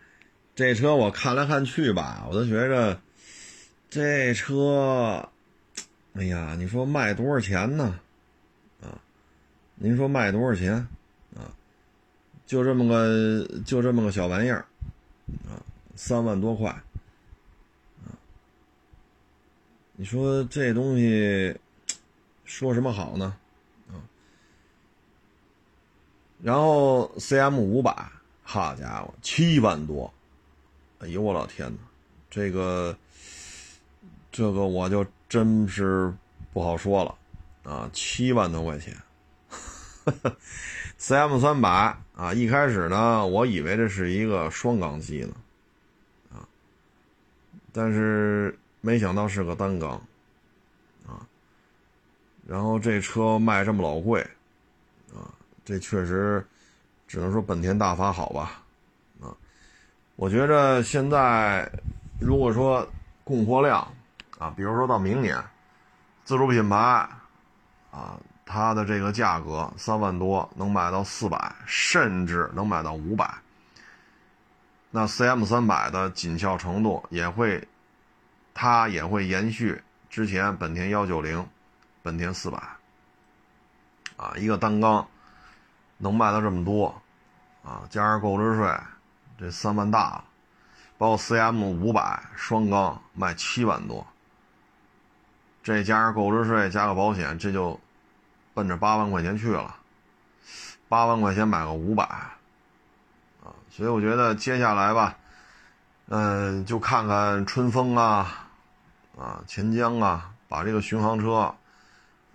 [0.56, 3.00] 这车我看来看去吧，我都觉着
[3.90, 5.30] 这车，
[6.14, 8.00] 哎呀，你说卖多少钱呢？
[8.82, 8.98] 啊，
[9.76, 10.74] 您说卖多少钱？
[11.36, 11.54] 啊，
[12.48, 14.66] 就这么个就这么个小玩意儿，
[15.48, 15.62] 啊，
[15.98, 16.70] 三万多块。
[16.70, 16.86] 啊
[20.00, 21.60] 你说这东西
[22.46, 23.36] 说什么好呢？
[23.90, 23.98] 啊，
[26.40, 28.12] 然后 C M 五百，
[28.44, 30.14] 好家伙，七万多！
[31.00, 31.80] 哎呦我老天哪，
[32.30, 32.96] 这个
[34.32, 36.14] 这个我就真是
[36.54, 37.16] 不好说了
[37.64, 38.96] 啊，七万多块钱。
[41.00, 45.34] C M 三百啊，一开始呢，我以为这是一个双缸机呢，
[47.78, 48.58] 但是。
[48.80, 50.00] 没想到是个单缸，
[51.06, 51.20] 啊，
[52.46, 54.22] 然后这车卖这么老贵，
[55.14, 55.28] 啊，
[55.66, 56.46] 这确实
[57.08, 58.62] 只能说本田大法好吧，
[59.20, 59.36] 啊，
[60.16, 61.70] 我觉着现在
[62.20, 62.88] 如果说
[63.26, 63.86] 供货量，
[64.38, 65.44] 啊，比如说到明年，
[66.24, 66.78] 自主品牌，
[67.92, 73.28] 啊，它的这个价格三万多能买到四百，甚至能买到五百，
[74.98, 77.68] 那 CM 三百的紧俏程度也会。
[78.60, 81.48] 它也会延续之前本田幺九零、
[82.02, 82.58] 本田四百，
[84.16, 85.08] 啊，一个单缸
[86.00, 87.00] 能卖到这么多，
[87.64, 88.76] 啊，加上购置税，
[89.38, 90.24] 这三万大了。
[90.98, 94.08] 包括 CM 五百双缸卖七万多，
[95.62, 97.80] 这加上购置税加个保险，这就
[98.56, 99.76] 奔着八万块钱去了。
[100.90, 102.10] 八万块钱买个五百，
[103.78, 105.16] 所以我觉得接下来吧，
[106.08, 108.46] 嗯，就看看春风啊。
[109.16, 111.54] 啊，钱江啊，把这个巡航车，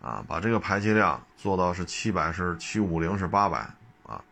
[0.00, 3.58] 啊，把这个排气量做到是七百，是七五零，是八百
[4.04, 4.22] 啊，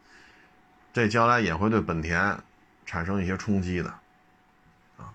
[0.92, 2.38] 这将来也会对本田
[2.86, 3.90] 产生一些冲击的
[4.96, 5.10] 啊。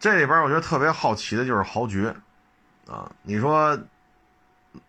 [0.00, 2.12] 这里边我觉得特别好奇的就是豪爵
[2.88, 3.78] 啊，你说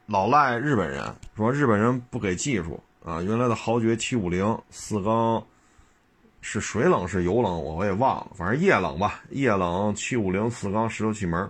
[0.07, 5.43] 老赖日本人说日本人不给技术啊，原来的豪爵七五零四缸。
[6.41, 11.49] 是水冷是油冷，我我也忘了，反正液冷吧，液冷七五零四缸十六气门，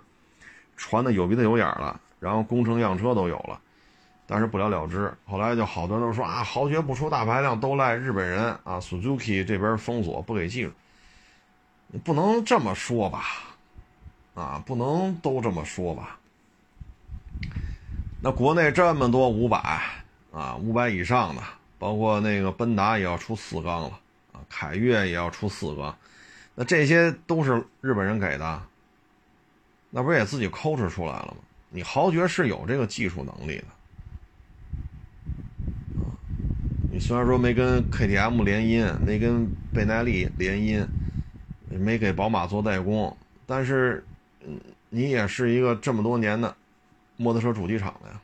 [0.75, 3.59] 传的有鼻子有眼了，然后工程样车都有了，
[4.25, 5.13] 但是不了了之。
[5.25, 10.71] 后来就好多人都说啊，豪爵不出大排量都赖日本人啊，Suzuki 这边封锁不给技术，
[12.03, 13.25] 不能这么说吧？
[14.33, 16.17] 啊，不能都这么说吧？
[18.21, 19.81] 那国内这么多五百
[20.33, 21.41] 啊，五百以上的，
[21.77, 23.91] 包括那个奔达也要出四缸了。
[24.49, 25.95] 凯越也要出四个，
[26.55, 28.61] 那这些都是日本人给的，
[29.89, 31.37] 那不是也自己抠制出来了吗？
[31.71, 33.65] 你豪爵是有这个技术能力的，
[36.91, 40.83] 你虽然说没跟 KTM 联姻，没跟倍耐力联姻，
[41.69, 44.03] 没给宝马做代工，但是，
[44.89, 46.55] 你也是一个这么多年的
[47.17, 48.19] 摩托车主机厂的呀。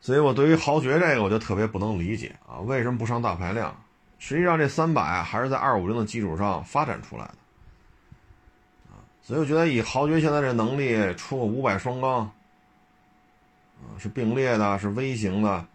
[0.00, 3.76] 所以我对于豪爵这个，我就特别不能理解啊，为什么不上大排量？
[4.18, 7.34] 实际上，这三百还是在二五零的基础上发展出来的，
[8.88, 15.66] 啊，所以我觉得以豪爵现在这能力，出个五百双缸，啊，是并列的，是微型的，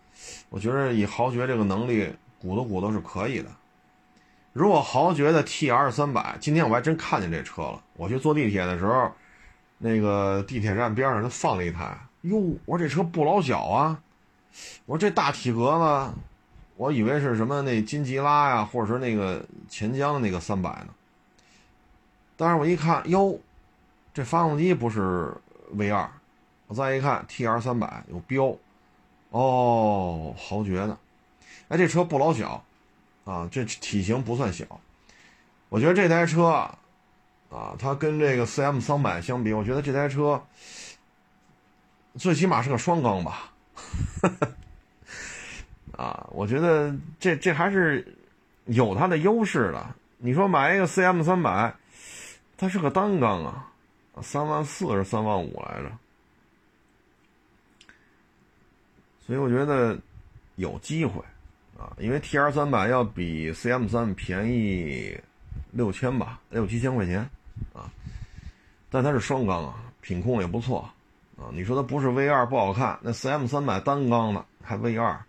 [0.50, 3.50] 我觉得以豪爵这个能力，鼓捣鼓捣是可以的。
[4.54, 9.12] 如果豪爵的 T R 三百，今天我还真看见这车了，我去坐地铁的时候，
[9.78, 14.02] 那个地铁站边上他放了一台，哟，我说这车不老小啊，
[14.88, 16.14] 我说这大体格子。
[16.82, 20.88] 我以为是什么那金吉拉呀，或者是那个钱江那个三百呢？
[22.36, 23.40] 但是我一看，哟，
[24.16, 25.32] 这发动机不是
[25.74, 26.10] V 二，
[26.66, 28.58] 我再一看 TR 三百有标，
[29.30, 30.98] 哦，豪爵的，
[31.68, 32.64] 哎，这车不老小，
[33.26, 34.66] 啊，这体型不算小，
[35.70, 36.48] 我觉得这台车，
[37.52, 40.44] 啊，它跟这个 CM 三百相比，我觉得这台车
[42.16, 43.52] 最起码是个双缸吧。
[46.02, 48.04] 啊，我觉得这这还是
[48.66, 49.86] 有它的优势的。
[50.18, 51.72] 你说买一个 CM 三百，
[52.58, 53.72] 它是个单缸啊，
[54.24, 55.92] 三万四是三万五来着，
[59.28, 59.96] 所以我觉得
[60.56, 61.22] 有机会
[61.78, 65.16] 啊，因为 TR 三百要比 CM 三便宜
[65.70, 67.20] 六千吧，六七千块钱
[67.74, 67.92] 啊，
[68.90, 70.90] 但它是双缸啊，品控也不错
[71.38, 71.54] 啊。
[71.54, 75.24] 你说它不是 V 二不好看，那 CM 三百单缸的还 V 二。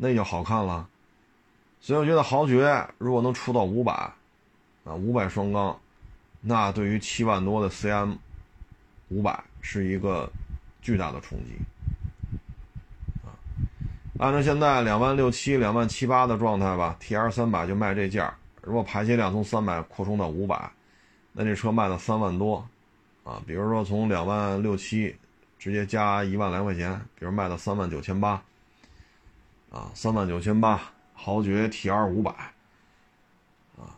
[0.00, 0.88] 那就好看了，
[1.80, 3.92] 所以我觉得豪爵如果能出到五百，
[4.84, 5.76] 啊，五百双缸，
[6.40, 8.16] 那对于七万多的 CM
[9.08, 10.30] 五百是一个
[10.80, 11.58] 巨大的冲击，
[13.24, 13.34] 啊，
[14.20, 18.32] 按照现在两万六七、两万七八的状态吧，TR 三百就卖这价，
[18.62, 20.70] 如果排气量从三百扩充到五百，
[21.32, 22.64] 那这车卖到三万多，
[23.24, 25.16] 啊，比如说从两万六七
[25.58, 28.40] 直接加一万来块钱，比如卖到三万九千八。
[29.70, 30.80] 啊，三万九千八，
[31.14, 32.30] 豪爵 T R 五百，
[33.76, 33.92] 啊，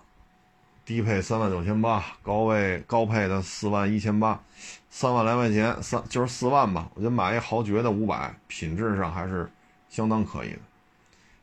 [0.84, 4.40] 低配三万九千八，高位高配的四万一千八，
[4.90, 6.90] 三万来块钱，三就是四万吧。
[6.94, 9.48] 我觉得买一豪爵的五百，品质上还是
[9.88, 10.58] 相当可以的。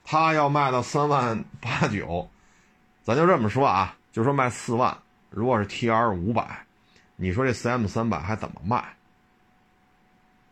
[0.03, 2.29] 他要卖到三万八九，
[3.03, 4.97] 咱就这么说啊，就说卖四万，
[5.29, 6.65] 如果是 T R 五百，
[7.15, 8.83] 你说这 C M 三百还怎么卖？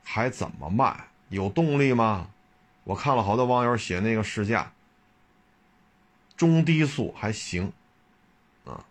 [0.04, 0.96] 还怎么卖？
[1.30, 2.28] 有动力吗？
[2.86, 4.72] 我看了好多网友写那个试驾，
[6.38, 7.74] 中低速还行，
[8.64, 8.86] 啊，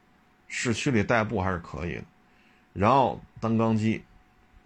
[0.48, 2.02] 市区里代步还是可以的。
[2.72, 4.02] 然后单缸机，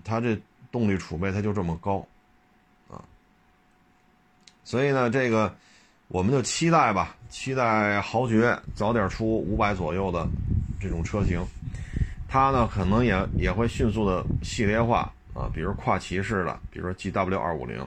[0.02, 0.40] 它这
[0.72, 1.98] 动力储备它就这么高，
[2.90, 3.04] 啊，
[4.64, 5.54] 所以呢，这个
[6.06, 10.26] 我们就期待吧，期待豪爵早点出五百左右的
[10.80, 11.44] 这种车型，
[12.26, 17.86] 它呢可能也也会迅速的系列化啊，比如跨骑式的，比如说 G W 二五零。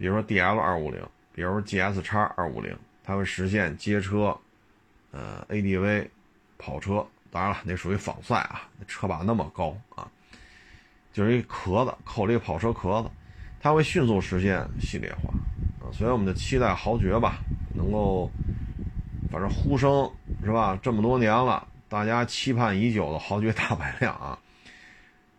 [0.00, 0.98] 比如说 D L 二五零，
[1.34, 4.34] 比如 G S 叉二五零，它会实现街车，
[5.10, 6.10] 呃 A D V
[6.56, 7.06] 跑车。
[7.30, 10.08] 当然了，那属于仿赛啊，车把那么高啊，
[11.12, 13.10] 就是一壳子扣了一个跑车壳子，
[13.60, 15.30] 它会迅速实现系列化
[15.78, 15.92] 啊。
[15.92, 17.38] 所以我们就期待豪爵吧，
[17.74, 18.28] 能够，
[19.30, 20.10] 反正呼声
[20.42, 20.76] 是吧？
[20.82, 24.38] 这么多年了，大家期盼已久的豪爵大排量啊，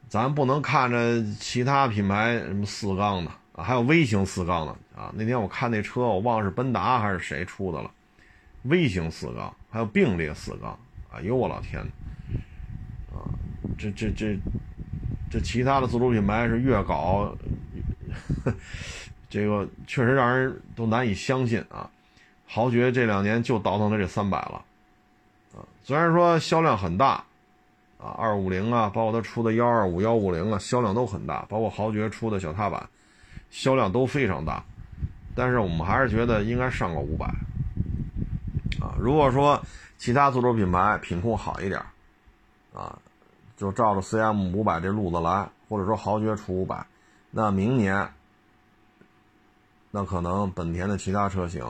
[0.07, 3.31] 咱不能看着其他品牌什么四缸的。
[3.61, 5.11] 还有微型四缸的啊！
[5.15, 7.91] 那天我看那车，我忘了是奔达还是谁出的了。
[8.63, 10.77] 微型四缸，还有并列四缸，
[11.11, 11.81] 哎呦我老天！
[13.11, 13.25] 啊，
[13.77, 14.37] 这这这，
[15.29, 17.35] 这其他的自主品牌是越搞，
[19.29, 21.89] 这个确实让人都难以相信啊。
[22.47, 24.63] 豪爵这两年就倒腾了这三百了，
[25.55, 27.23] 啊，虽然说销量很大，
[27.97, 32.89] 啊，二五零啊，包括他出的幺二五、幺五零啊，销量都很大，包括豪爵出的小踏板，
[33.51, 34.63] 销量都非常大，
[35.35, 37.27] 但是我们还是觉得应该上个五百，
[38.79, 39.61] 啊，如果说
[39.99, 41.79] 其他自主品牌品控好一点，
[42.73, 42.97] 啊，
[43.55, 46.83] 就照着 CM 五百这路子来，或者说豪爵出五百，
[47.29, 48.11] 那明年，
[49.91, 51.63] 那可能本田的其他车型。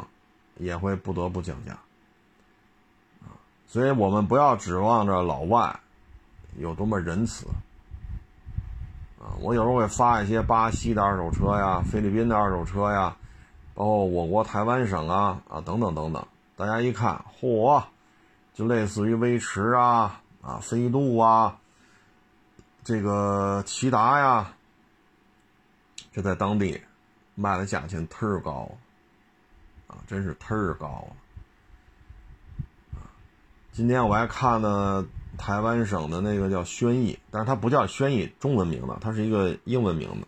[0.58, 1.72] 也会不得不降价，
[3.22, 3.34] 啊，
[3.66, 5.80] 所以我们不要指望着老外
[6.58, 7.48] 有多么仁慈，
[9.22, 13.16] 啊，我有时候会发一些巴西的二手车呀、菲律宾的二手车呀，
[13.76, 17.84] 包括我国台湾省啊啊等等等等，大家一看，嚯，
[18.56, 21.60] 就类似于威驰啊、啊飞度啊，
[22.84, 24.54] 这个骐达呀，
[26.12, 26.82] 这在当地
[27.36, 28.72] 卖的价钱忒高。
[29.88, 31.08] 啊，真是忒高了！
[33.74, 35.06] 今天我还看呢
[35.42, 40.28] 台湾省的那个叫轩逸，但是它不叫轩逸中文名字，它是一个英文名字。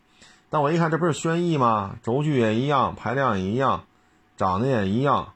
[0.49, 1.97] 但我一看，这不是轩逸吗？
[2.01, 3.85] 轴距也一样，排量也一样，
[4.37, 5.33] 长得也一样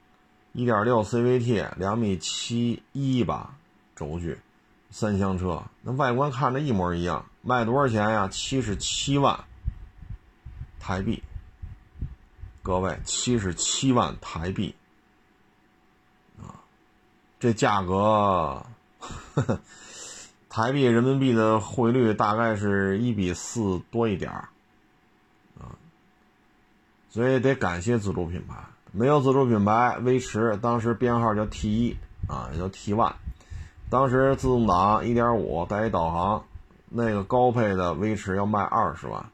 [0.56, 3.56] ，1.6 CVT，两米七一吧，
[3.96, 4.40] 轴距，
[4.90, 8.28] 三厢车，那外观看着一模一样，卖多少钱呀？
[8.28, 9.40] 七十七万
[10.80, 11.22] 台币。
[12.64, 14.76] 各位，七十七万台币
[16.42, 16.66] 啊，
[17.40, 18.66] 这价格，
[20.50, 24.50] 台币人民币的汇率大概是一比四多一点儿
[25.60, 25.76] 啊，
[27.10, 28.56] 所以得感谢自主品牌。
[28.92, 33.14] 没有自主品牌，威驰当时编号叫 T 一啊，也叫 T one，
[33.90, 36.44] 当时自动挡一点五带一导航，
[36.90, 39.30] 那个高配的威驰要卖二十万，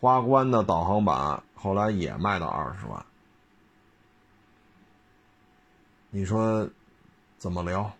[0.00, 1.42] 花冠的导航版。
[1.60, 3.04] 后来也卖到二十万，
[6.10, 6.70] 你说
[7.36, 7.90] 怎么聊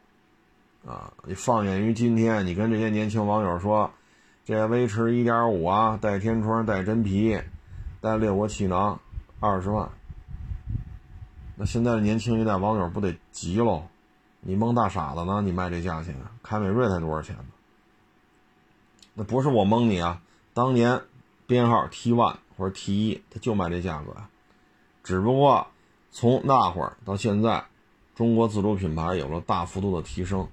[0.88, 1.12] 啊？
[1.24, 3.90] 你放眼于今天，你跟这些年轻网友说，
[4.44, 7.38] 这威驰一点五啊，带天窗、带真皮、
[8.00, 8.98] 带六个气囊，
[9.40, 9.90] 二十万，
[11.56, 13.84] 那现在的年轻一代网友不得急喽？
[14.40, 15.42] 你蒙大傻子呢？
[15.42, 17.44] 你卖这价钱，凯美瑞才多少钱呢？
[19.14, 20.22] 那不是我蒙你啊，
[20.54, 21.02] 当年
[21.46, 22.36] 编号 T one。
[22.58, 24.16] 或者 T 一，它就卖这价格，
[25.04, 25.68] 只不过
[26.10, 27.64] 从那会儿到现在，
[28.16, 30.48] 中国自主品牌有了大幅度的提升，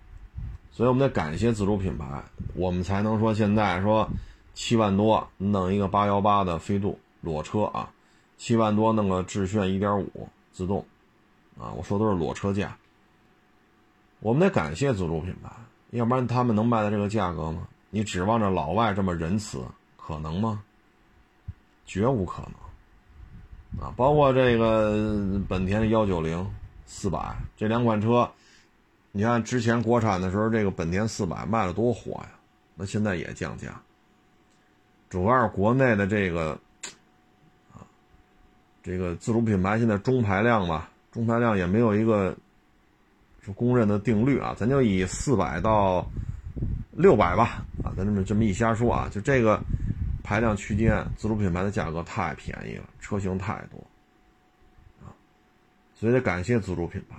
[0.76, 2.22] 所以我们得感谢自主品牌，
[2.54, 4.10] 我们才能说现在说
[4.54, 7.90] 七万多弄一个八幺八的飞度裸车啊，
[8.38, 10.86] 七万多弄个致炫一点五自动，
[11.58, 12.76] 啊，我说都是裸车价，
[14.20, 15.50] 我们得感谢自主品牌，
[15.92, 17.66] 要不然他们能卖到这个价格吗？
[17.90, 19.64] 你指望着老外这么仁慈，
[19.96, 20.62] 可能吗？
[21.86, 23.94] 绝无可能，啊！
[23.96, 26.46] 包括这个本田的幺九零、
[26.86, 28.30] 四百这两款车，
[29.18, 32.32] 你看之前国产的时候，这个本田四百卖的多火呀，
[32.76, 33.82] 那现在也降价。
[35.10, 36.60] 主要是国内的这个，
[37.74, 37.80] 啊，
[38.84, 42.36] 这个自主品牌现在中排量吧，中排量也没有一个
[43.42, 46.06] 是公认的定律啊，咱就以四百到
[46.92, 49.58] 六百吧，啊，咱这么这么一瞎说啊，就这个。
[50.28, 53.78] 排量区间，自主品牌的价格太便宜了，车型太多，
[55.04, 55.14] 啊，
[55.94, 57.16] 所以得感谢自主品牌，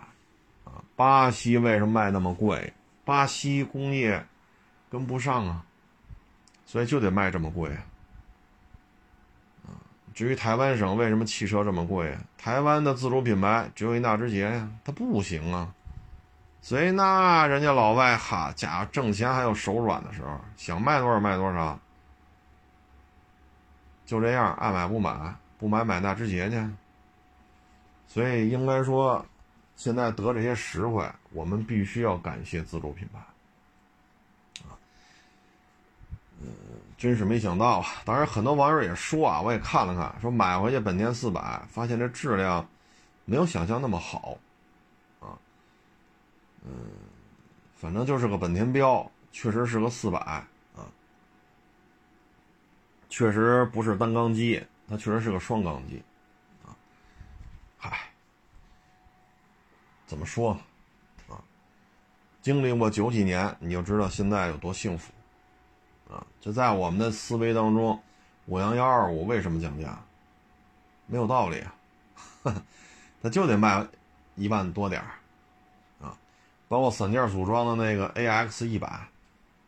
[0.96, 2.72] 巴西为什么卖那么贵？
[3.04, 4.26] 巴西工业
[4.90, 5.62] 跟不上啊，
[6.64, 7.70] 所以就得卖这么贵，
[9.64, 9.70] 啊，
[10.12, 12.20] 至于台湾省为什么汽车这么贵啊？
[12.36, 15.72] 台湾的自主品牌只有一纳智捷呀，它不行啊，
[16.60, 21.78] 所以那人家老外哈家挣钱还有手软的时候，想卖多少卖多少。
[24.04, 26.64] 就这样，爱买不买，不买买纳智捷去。
[28.06, 29.26] 所以应该说，
[29.76, 33.18] 现在得这些实惠，我们必须要感谢自主品牌。
[34.64, 34.74] 啊，
[36.40, 36.48] 嗯，
[36.98, 37.86] 真是没想到啊！
[38.04, 42.66] 当然，很多网友也说啊，我也看了看，说买回去本田四百，发现这质量
[43.24, 44.36] 没有想象那么好。
[45.20, 45.38] 啊，
[46.64, 46.70] 嗯，
[47.76, 50.18] 反正就是个本田标，确实是个四百。
[50.18, 50.48] 啊
[53.08, 56.02] 确实不是单缸机，它确实是个双缸机，
[56.66, 56.76] 啊，
[57.78, 58.10] 嗨，
[60.06, 60.60] 怎么说呢？
[61.34, 61.42] 啊，
[62.40, 65.12] 经历过九几年，你就知道现在有多幸福，
[66.08, 68.00] 啊，就在我们的思维当中，
[68.46, 69.98] 五羊幺二五为什么降价？
[71.08, 71.74] 没有道理啊，
[73.22, 73.86] 它就得卖
[74.34, 76.16] 一万多点儿，啊，
[76.68, 79.08] 包括散件组装的那个 AX 一百，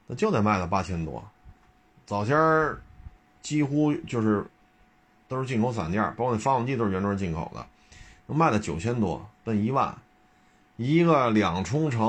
[0.07, 1.25] 那就得卖到八千多。
[2.07, 2.81] 早先儿
[3.41, 4.47] 几乎就是
[5.29, 7.67] 都是进口散件，包括那发动机都是原装进口的，
[8.27, 9.97] 能卖到九千多，奔一万，
[10.79, 12.01] 一个两冲程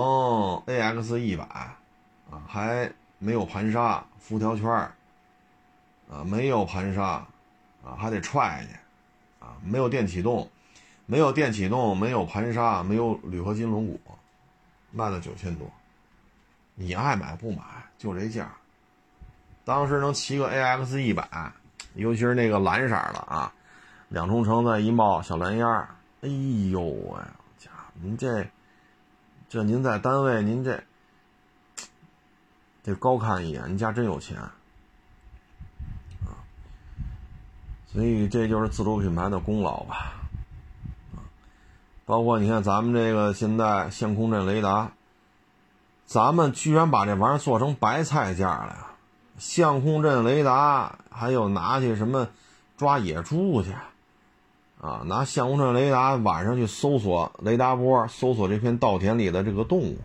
[0.67, 4.69] AX 一百啊，还没有盘刹、辐条圈
[6.07, 7.03] 啊，没有盘刹
[7.83, 8.75] 啊，还得踹去
[9.43, 10.47] 啊，没有电启动，
[11.07, 13.97] 没有电启动，没有盘刹，没有铝合金轮毂，
[14.91, 15.67] 卖了九千多，
[16.75, 17.63] 你爱买不买
[17.97, 18.51] 就这价。
[19.65, 21.27] 当时能骑个 AX 一百，
[21.95, 23.51] 尤其是那个蓝色的啊，
[24.09, 25.89] 两冲程再一冒小蓝烟儿，
[26.21, 26.29] 哎
[26.69, 27.19] 呦喂，
[27.57, 28.47] 家您这
[29.49, 30.83] 这您在单位您这
[32.83, 34.53] 得高看一眼，您家真有钱啊！
[37.91, 40.13] 所以这就是自主品牌的功劳吧，
[41.15, 41.25] 啊，
[42.05, 44.91] 包括你看咱们这个现在相控阵雷达，
[46.05, 48.85] 咱们居然把这玩意儿做成白菜价了！
[49.39, 52.27] 相控阵雷达，还有拿去什么
[52.77, 53.73] 抓野猪去
[54.81, 55.01] 啊？
[55.05, 59.97] 拿相控阵雷达晚上去搜索雷达波，搜索这片稻田里的这个动物。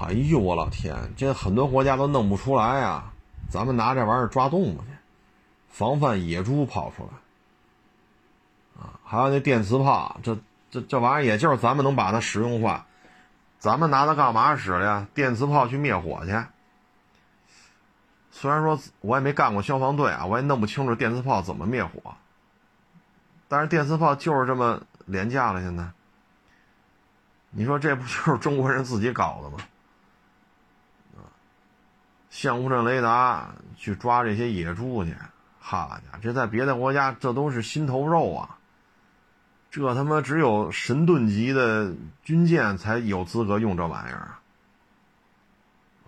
[0.00, 3.12] 哎呦我老天，这很多国家都弄不出来啊！
[3.48, 4.88] 咱们拿这玩意儿抓动物去，
[5.68, 8.98] 防范野猪跑出来啊！
[9.04, 10.36] 还有那电磁炮，这
[10.70, 12.86] 这这玩意儿也就是咱们能把它实用化。
[13.58, 15.06] 咱们拿它干嘛使的呀？
[15.14, 16.32] 电磁炮去灭火去。
[18.32, 22.14] 虽然说我也没干过消防队啊，我也弄不清楚电磁炮怎么灭火。
[23.52, 25.86] 但是电磁炮就是这么廉价了，现在。
[27.50, 29.58] 你说这不就是中国人自己搞的吗？
[31.18, 31.20] 啊，
[32.30, 35.14] 相控阵雷达去抓这些野猪去，
[35.60, 38.56] 好家伙，这在别的国家这都是心头肉啊。
[39.70, 41.92] 这他妈只有神盾级的
[42.24, 44.32] 军舰才有资格用这玩意儿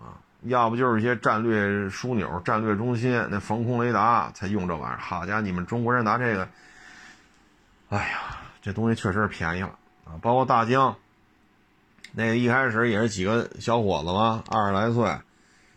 [0.01, 0.17] 啊。
[0.41, 4.97] 要不就是一些战略枢纽、战略中心那防空雷达才用这玩意儿。
[4.99, 6.47] 好家伙，你们中国人拿这个，
[7.89, 10.17] 哎呀，这东西确实是便宜了啊！
[10.21, 10.95] 包括大疆，
[12.13, 15.15] 那个一开始也是几个小伙子嘛，二十来岁，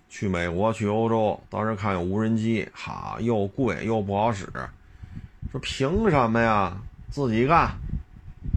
[0.08, 4.46] 去美国、去欧洲，当时看有无人机，哈，又贵又不好使，
[5.52, 6.78] 说凭什么呀？
[7.10, 7.72] 自己干。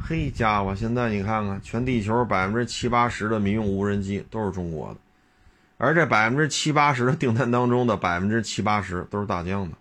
[0.01, 4.99] 嘿家伙，现在你看看，全地球百分之七八十的民用无人机都是中国的。
[5.77, 9.75] 而这百分之七八十的订单当中的百分之七八十都是大疆的，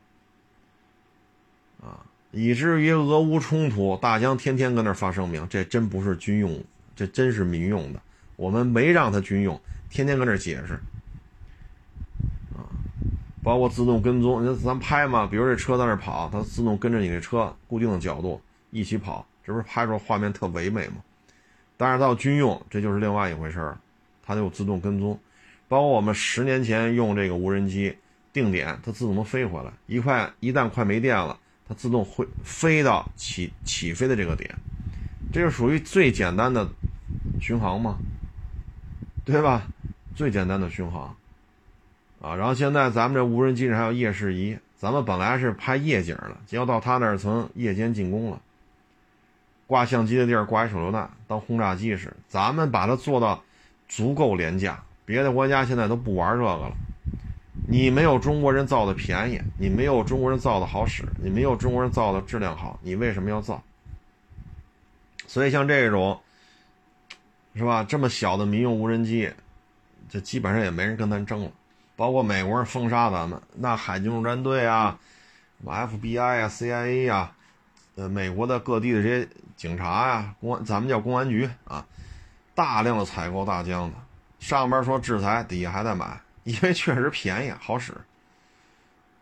[2.32, 6.62] 以至于俄乌冲突，大疆天天跟那发声明，这真不是军用，
[6.94, 8.00] 这真是民用的，
[8.36, 10.74] 我们没让它军用，天天跟那解释，
[12.54, 12.62] 啊，
[13.42, 20.96] 包括自动跟踪，你咱拍嘛，比如这车在那跑，它自动跟着你这车固定的角度一起跑，这不是拍出画面特唯美吗？
[21.76, 23.78] 但是到军用，这就是另外一回事儿，
[24.22, 25.18] 它就自动跟踪。
[25.66, 27.96] 包括我们十年前用这个无人机
[28.32, 29.72] 定点，它自动能飞回来。
[29.86, 31.38] 一块一旦快没电了，
[31.70, 34.52] 它自动会飞到起起飞的这个点，
[35.32, 36.68] 这是属于最简单的
[37.40, 37.96] 巡航嘛，
[39.24, 39.62] 对吧？
[40.16, 41.14] 最简单的巡航
[42.20, 42.34] 啊。
[42.34, 48.42] 然后现在咱们这无人机上还有夜视仪，咱们本来是拍夜景的，结果到他那儿成夜间进攻了。
[49.68, 53.40] 挂相机的地儿挂一手榴弹当轰炸机使，咱们把它做到
[53.88, 54.82] 足够廉价。
[55.04, 56.72] 别的国家现在都不玩这个了，
[57.68, 63.62] 你没有中国人造的便宜，你没有中国人造的好使，你没有中国人造的质量好，你为什么要造？
[65.26, 66.20] 所以像这种，
[67.54, 67.84] 是吧？
[67.84, 69.32] 这么小的民用无人机，
[70.08, 71.50] 这基本上也没人跟咱争了。
[71.94, 74.98] 包括美国人封杀咱们，那海军陆战队啊，
[75.60, 77.32] 什么 FBI 啊、CIA 啊，
[77.94, 81.86] 呃，美国的各地的这些警察呀、公安，咱们叫公安局啊，
[82.54, 83.96] 大量的采购大疆的。
[84.38, 87.92] 上边说制裁，底下还在买，因为确实便宜好使，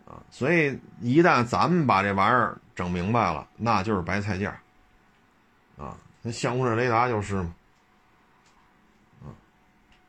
[0.07, 4.59] 啊，所以一旦咱们把这玩意儿整明白了，那就是白菜价，
[5.77, 7.55] 啊，那相控阵雷达就是嘛，
[9.23, 9.27] 啊，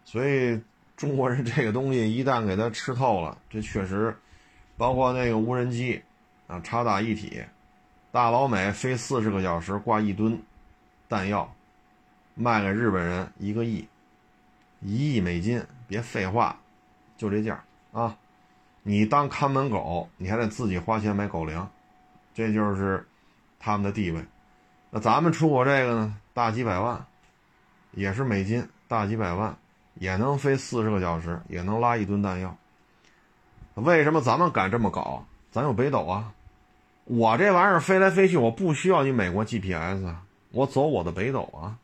[0.05, 0.61] 所以
[0.95, 4.15] 中国人这个东西一旦给它吃透了，这确实，
[4.77, 6.01] 包括那个无人机，
[6.47, 7.43] 啊，插打一体，
[8.11, 10.41] 大老美飞四十个小时挂一吨
[11.07, 11.53] 弹药，
[12.35, 13.87] 卖给日本人一个亿。
[14.81, 16.57] 一亿美金，别废话，
[17.19, 17.61] 就这价
[17.91, 18.15] 啊！
[18.81, 21.69] 你当看门狗，你还得自己花钱买狗粮，
[22.33, 23.05] 这就是
[23.59, 24.23] 他们的地位。
[24.89, 27.05] 那咱们出口这个呢，大几百万，
[27.91, 29.55] 也是美金，大几百万，
[29.95, 32.55] 也能飞四十个小时，也能拉一吨弹药。
[33.75, 35.25] 为什么咱们敢这么搞？
[35.51, 36.31] 咱有北斗啊！
[37.03, 41.77] 我这玩意儿飞来飞去，我不需要你美国 GPS 啊，我走我的北斗啊。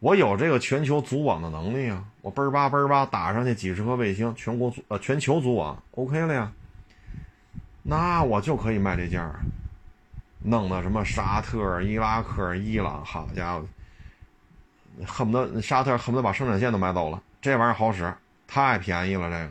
[0.00, 2.04] 我有这个全球组网的能力啊！
[2.20, 6.52] 我嘣儿吧嘣儿吧打上去几十颗卫星，全国组呃全球组网 OK 了呀。
[7.82, 9.40] 那我就可以卖这价儿，
[10.42, 13.64] 弄的什么沙特、伊拉克、伊朗，好家伙，
[15.06, 17.22] 恨不得沙特恨不得把生产线都买走了。
[17.40, 18.12] 这玩意儿好使，
[18.46, 19.30] 太便宜了。
[19.30, 19.50] 这个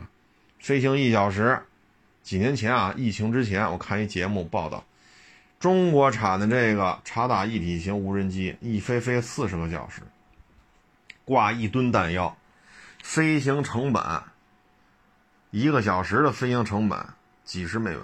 [0.60, 1.58] 飞行一小时，
[2.22, 4.84] 几年前啊，疫情之前，我看一节目报道，
[5.58, 10.02] 中国产的这个察打一体型无人机一飞飞四十个小时。
[11.26, 12.36] 挂一吨弹药，
[13.02, 14.22] 飞行成本
[15.50, 17.04] 一个小时的飞行成本
[17.42, 18.00] 几十美元，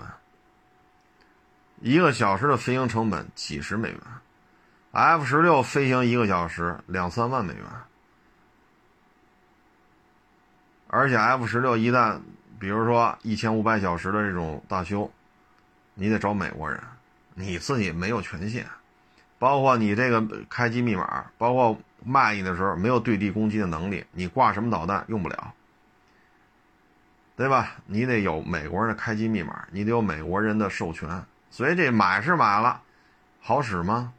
[1.81, 4.01] 一个小时的飞行成本几十美元
[4.91, 7.65] ，F 十六飞行一个小时两三万美元，
[10.89, 12.21] 而且 F 十六一旦
[12.59, 15.09] 比如说一千五百小时的这种大修，
[15.95, 16.83] 你得找美国人，
[17.35, 18.67] 你自己没有权限，
[19.39, 21.79] 包括你这个开机密码，包括。
[22.05, 25.53] 卖你的时候没有对地攻击的能力，你挂什么导弹用不了，
[27.37, 27.73] 对吧？
[27.87, 31.23] 你得有美国人的开机密码，你得有美国人的授权。
[31.51, 32.81] 所以这买是买了，
[33.41, 34.13] 好使吗？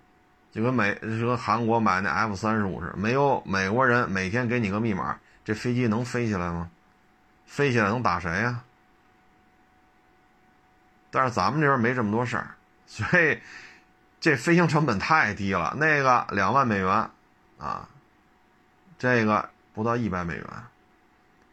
[0.52, 6.70] 就跟美就跟韩国买那 F 三十五似的，没有美国人每天给你个密码，这飞机能飞起来吗？
[7.46, 8.62] 飞起来能打谁呀？
[11.10, 12.56] 但是咱们这边没这么多事儿，
[12.86, 13.40] 所以
[14.20, 15.76] 这飞行成本太低了。
[15.78, 17.10] 那个两万美元。
[17.64, 17.88] 啊，
[18.99, 20.45] 这个不到一百美元，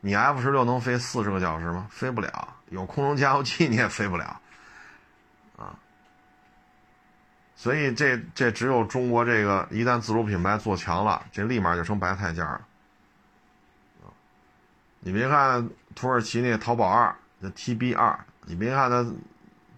[0.00, 1.86] 你 F 十六能飞四十个小时吗？
[1.88, 4.40] 飞不了，有空中加油器你也飞不了，
[5.56, 5.78] 啊，
[7.54, 12.61] 所以这这只有中国这个一旦自主品牌做强了，这立马就成白菜价了，
[14.98, 19.08] 你别看土耳其那淘宝二那 TB 二，你别看它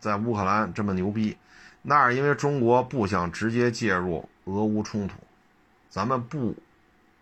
[0.00, 1.36] 在乌克兰这么牛逼，
[1.82, 5.16] 那是因为中国不想直接介入俄乌冲突。
[5.93, 6.57] 咱们不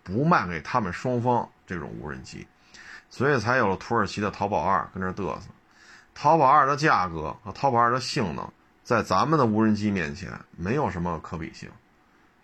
[0.04, 2.46] 不卖给他们双方这种无人机，
[3.10, 5.48] 所以才有了土耳其的淘宝二跟这嘚瑟。
[6.14, 8.48] 淘宝二的价格和淘宝二的性能，
[8.84, 11.68] 在咱们的无人机面前没有什么可比性。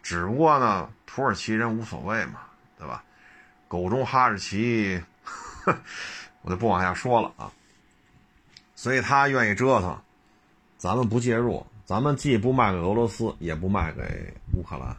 [0.03, 2.41] 只不过呢，土耳其人无所谓嘛，
[2.77, 3.05] 对吧？
[3.69, 5.01] 狗中哈士奇，
[6.43, 7.53] 我就不往下说了啊。
[8.75, 9.97] 所以他愿意折腾，
[10.77, 14.97] 咱们不介入，咱们既不卖给俄罗斯，也不卖给乌克兰。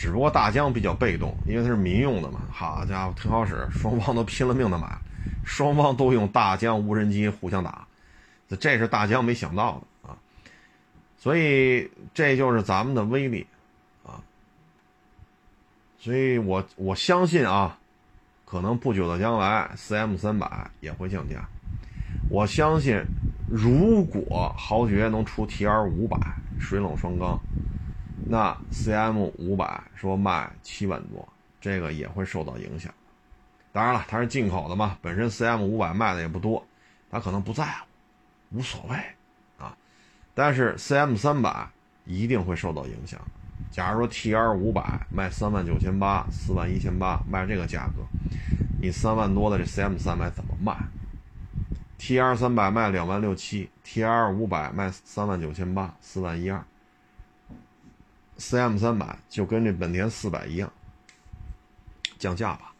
[0.00, 2.40] 只不过大疆比较被动，因为它是民用的嘛。
[2.50, 4.98] 好家伙，挺好使，双方都拼了命的买，
[5.44, 7.86] 双方都用大疆无人机互相打，
[8.58, 10.16] 这是大疆没想到的啊。
[11.18, 13.46] 所以这就是咱们的威力
[14.02, 14.24] 啊。
[15.98, 17.76] 所以我我相信啊，
[18.46, 21.46] 可能不久的将来，CM 三百也会降价。
[22.30, 22.98] 我相信，
[23.50, 26.16] 如果豪爵能出 TR 五百
[26.58, 27.38] 水冷双缸。
[28.32, 31.28] 那 CM 五百说卖七万多，
[31.60, 32.94] 这个也会受到影响。
[33.72, 36.64] 当然了，它是进口的嘛，本身 CM 五百卖的也不多，
[37.10, 37.86] 它可能不在乎，
[38.52, 38.96] 无所谓
[39.58, 39.76] 啊。
[40.32, 41.68] 但是 CM 三百
[42.06, 43.20] 一定会受到影响。
[43.72, 48.04] 假如说 TR 五百卖三万九千八、四万一千八卖这个价格，
[48.80, 50.76] 你三万多的这 CM 三百怎么卖
[51.98, 56.64] ？TR 三百卖两万六七，TR 五百卖三万九千八、四万一二。
[58.40, 60.72] CM 三百就跟这本田四百一样，
[62.18, 62.72] 降价吧，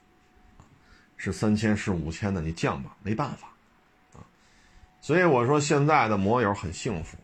[1.18, 3.48] 是三千是五千的，你降吧，没办法，
[4.14, 4.24] 啊，
[5.02, 7.18] 所以我说现在的摩友很幸福，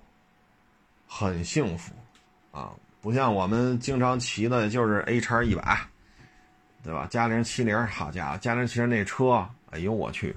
[1.08, 1.92] 很幸福，
[2.52, 2.70] 啊，
[3.00, 5.80] 不像我们经常骑的就是 A 叉一百，
[6.84, 7.06] 对吧？
[7.10, 10.36] 嘉陵七零，好家伙，嘉陵七零那车，哎呦我去，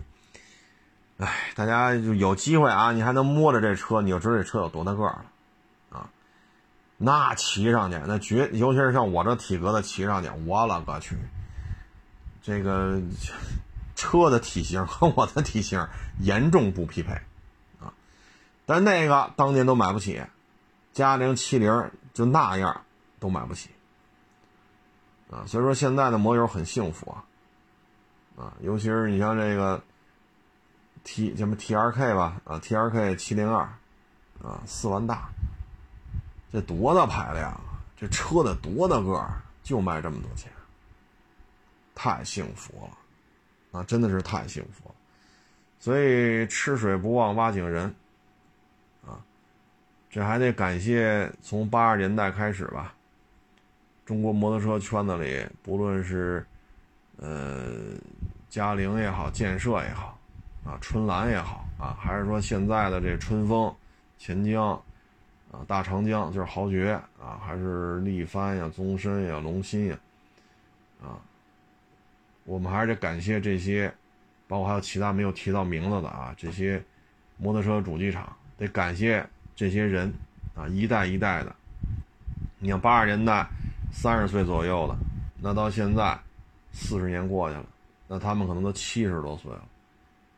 [1.18, 5.26] 哎，大家就有机会啊，你还能摸着这车，你就知道这车有多大个了。
[7.02, 11.16] 那骑上去，那绝，尤其是像我这体格的骑上去，我勒个去！
[12.42, 13.02] 这个
[13.96, 15.88] 车的体型和我的体型
[16.20, 17.14] 严重不匹配
[17.80, 17.94] 啊！
[18.66, 20.22] 但那个当年都买不起，
[20.92, 22.82] 嘉陵七零就那样
[23.18, 23.70] 都买不起
[25.32, 25.48] 啊！
[25.48, 27.24] 所以说现在的摩友很幸福啊
[28.44, 28.54] 啊！
[28.60, 29.82] 尤其是你像这个
[31.06, 33.62] T 什么 T R K 吧啊 T R K 七零二
[34.44, 35.30] 啊四万大。
[36.52, 37.78] 这多大排量啊！
[37.96, 40.52] 这车得多大个儿，就卖这么多钱，
[41.94, 44.96] 太幸福了，啊，真的是太幸福了。
[45.80, 47.94] 所以吃水不忘挖井人，
[49.06, 49.22] 啊，
[50.10, 52.96] 这还得感谢从八十年代开始吧，
[54.04, 56.44] 中国摩托车圈子里，不论是
[57.18, 57.74] 呃
[58.50, 60.18] 嘉陵也好，建设也好，
[60.66, 63.72] 啊，春兰也好，啊，还是说现在的这春风、
[64.18, 64.82] 钱江。
[65.52, 69.98] 啊，大长江就是豪爵啊，还是力帆呀、宗申呀、龙鑫呀，
[71.02, 71.18] 啊，
[72.46, 73.92] 我们还是得感谢这些，
[74.48, 76.84] 包括还有其他没有提到名字的啊，这些
[77.38, 80.14] 摩托车主机厂，得感谢这些人
[80.56, 81.56] 啊，一代一代的。
[82.60, 83.48] 你像八十年代
[83.92, 84.96] 三十岁左右的，
[85.42, 86.20] 那到现在
[86.72, 87.66] 四十年过去了，
[88.08, 89.64] 那他们可能都七十多岁了，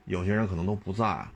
[0.06, 1.32] 有些人可能都不在了。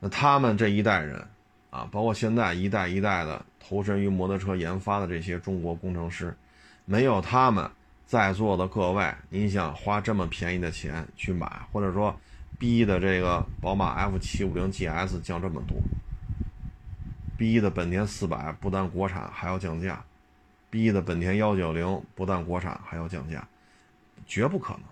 [0.00, 1.26] 那他们这一代人
[1.74, 6.32] 啊，包括现在一代一代的投身于摩托车研发的这些中国工程师，
[6.84, 7.68] 没有他们
[8.06, 12.14] 在座的各位，你想花这么便宜的钱去买，或者说
[12.60, 15.76] 逼的这个宝马 F 七五零 GS 降这么多，
[17.36, 20.00] 逼的本田四百不但国产还要降价，
[20.70, 23.44] 逼的本田幺九零不但国产还要降价，
[24.28, 24.82] 绝不可能。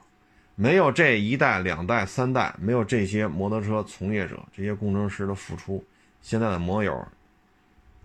[0.56, 5.82] 没有这一代、两代、三代，没有这些摩托车从业者、这些工程师的付出，
[6.22, 7.06] 现在的摩友，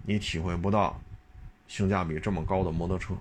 [0.04, 1.00] 你体会不到
[1.68, 3.14] 性价比这么高的摩托车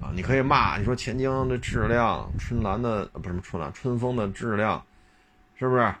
[0.00, 0.10] 啊！
[0.14, 4.84] 你可以骂你说钱江的质量，春兰的不是春兰，春风的质量，
[5.56, 5.94] 是不是？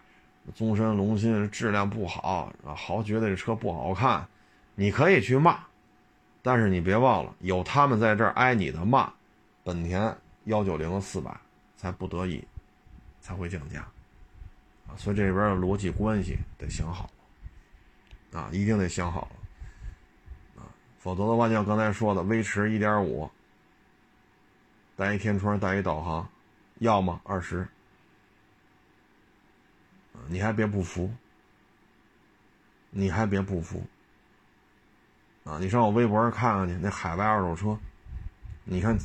[0.54, 4.26] 宗申、龙鑫质量不好啊，豪觉得这车不好看，
[4.74, 5.60] 你可以去骂，
[6.42, 9.12] 但是你别忘了，有他们在这儿挨你的骂，
[9.62, 11.30] 本田幺九零和四百。
[11.80, 12.44] 才不得已
[13.22, 13.80] 才会降价
[14.86, 17.08] 啊，所以这里边的逻辑关系得想好
[18.32, 20.68] 啊，一定得想好了啊，
[20.98, 23.30] 否则的话，就像刚才说的，威驰一点五
[24.96, 26.28] 带一天窗带一导航，
[26.78, 27.66] 要么二十，
[30.28, 31.12] 你还别不服，
[32.90, 33.82] 你还别不服
[35.44, 35.58] 啊！
[35.58, 37.78] 你上我微博上看看去，那海外二手车，
[38.64, 38.96] 你看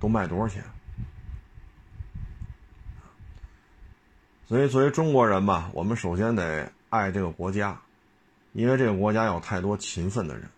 [0.00, 0.64] 都卖多少钱？
[4.48, 7.78] 所以，作为中国人吧，我们首先得爱这个国家，
[8.56, 10.48] 因为这个国家有太多勤奋的人，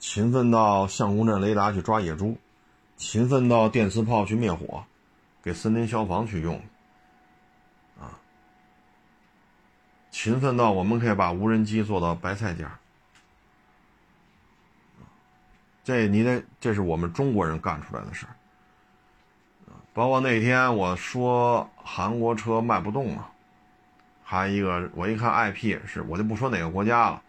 [0.00, 2.36] 勤奋到相公镇雷达去抓野猪，
[2.96, 4.84] 勤奋到电磁炮去灭火，
[5.40, 6.60] 给森林消防去用，
[8.00, 8.18] 啊，
[10.10, 12.80] 勤奋到我们可以把无人机做到白菜价，
[15.84, 18.34] 这你得，这是我们中国人干出来的事儿。
[19.94, 23.29] 包括那天我说韩国车卖不动了，
[24.30, 27.20] 还一个我一看 IP 是我就不说哪个国家了，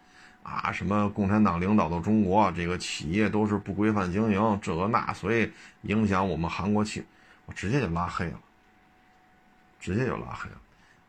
[0.44, 5.50] 啊什么共产党领导的中国这个企业都是不规范经营这个那，所以
[5.80, 7.04] 影响我们韩国企，
[7.46, 8.38] 我直接就拉黑了，
[9.80, 10.56] 直接就拉黑了，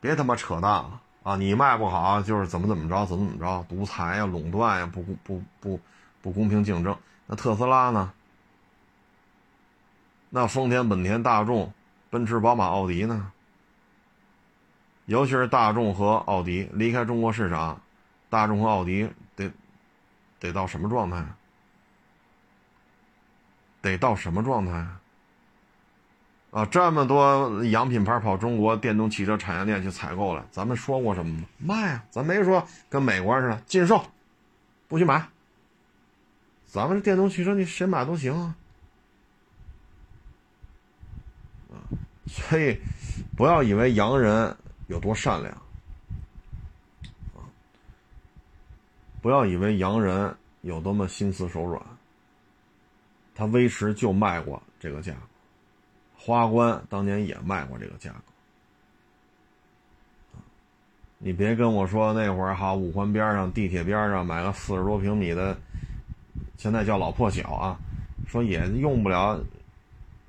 [0.01, 1.35] 别他妈扯淡了啊！
[1.35, 5.79] 你卖不好就是怎么怎么着怎么怎么着，独裁呀垄断呀不不不
[6.23, 8.11] 不公平竞争，那特斯拉呢？
[10.31, 11.71] 那丰田、本田、大众、
[12.09, 13.31] 奔驰、宝马、奥迪呢？
[15.05, 17.81] 尤其是大众和奥迪离开中国市场，
[18.29, 19.51] 大众和奥迪得
[20.39, 21.25] 得到什么状态？
[23.81, 24.87] 得到什么状态？
[26.51, 31.47] 啊，这么多洋品牌跑中国电动汽车产业链去采购了，咱们说过什么吗？
[31.57, 32.05] 卖啊！
[32.11, 34.05] 咱没说跟美国似的禁售，
[34.87, 35.27] 不许买。
[36.65, 38.55] 咱们这电动汽车你谁买都行啊。
[42.27, 42.79] 所以，
[43.35, 44.55] 不要以为洋人
[44.93, 45.51] 有多善良，
[47.33, 47.41] 啊，
[49.23, 51.81] 不要以为洋人有多么心慈手软。
[53.33, 55.19] 他威驰就卖过这个价格，
[56.15, 58.19] 花冠当年也卖过这个价格。
[61.17, 65.57] 你别跟我说那会儿哈，五环边上、地铁边上买个四十多平米的，
[66.55, 67.79] 现在叫老破小啊，
[68.27, 69.43] 说也用不了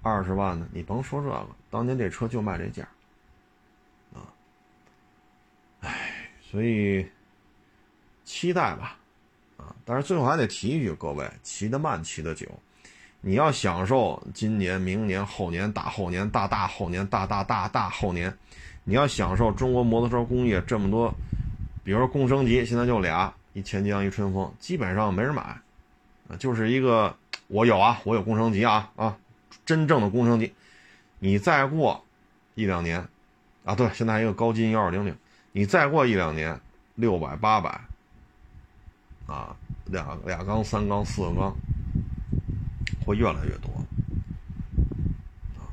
[0.01, 0.67] 二十万呢。
[0.73, 1.47] 你甭说这个。
[1.69, 2.89] 当年这车就卖这价，
[4.15, 4.23] 啊，
[5.81, 7.05] 唉，所以
[8.25, 8.97] 期待吧，
[9.57, 12.47] 啊，但是最后还得提一句，各位骑得慢，骑得久，
[13.21, 18.33] 你要享受今年、明年、后年、大后年、大大后年、大大大大后年，
[18.85, 21.13] 你要享受中国摩托车工业这么多，
[21.83, 25.43] 比如说工升级，现在就俩，一钱江一春风，基本上没人买，
[26.29, 27.17] 啊，就是一个
[27.49, 29.19] 我有啊，我有工升级啊啊，
[29.67, 30.55] 真正的工升级。
[31.19, 32.05] 你再过
[32.55, 33.05] 一两年，
[33.65, 35.17] 啊，对，现在还有一个高金幺二零零，
[35.57, 36.61] 你再过一两年，
[36.97, 37.81] 六百八百，
[39.29, 41.55] 啊，俩俩缸、三缸、四个缸，
[43.07, 43.71] 会越来越多，
[45.57, 45.71] 啊，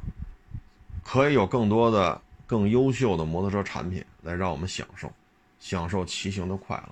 [1.03, 5.11] 可以有更多的、更优秀的摩托车产品来让我们享受，
[5.59, 6.89] 享受骑行的快乐。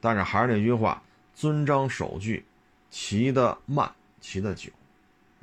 [0.00, 1.00] 但是还是那句话，
[1.36, 2.44] 遵章守矩，
[2.90, 3.88] 骑得慢，
[4.20, 4.68] 骑得久，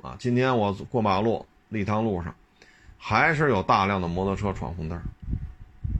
[0.02, 2.34] 啊，今天我过马路，立汤路上。
[2.98, 5.00] 还是有大量的摩托车闯红灯，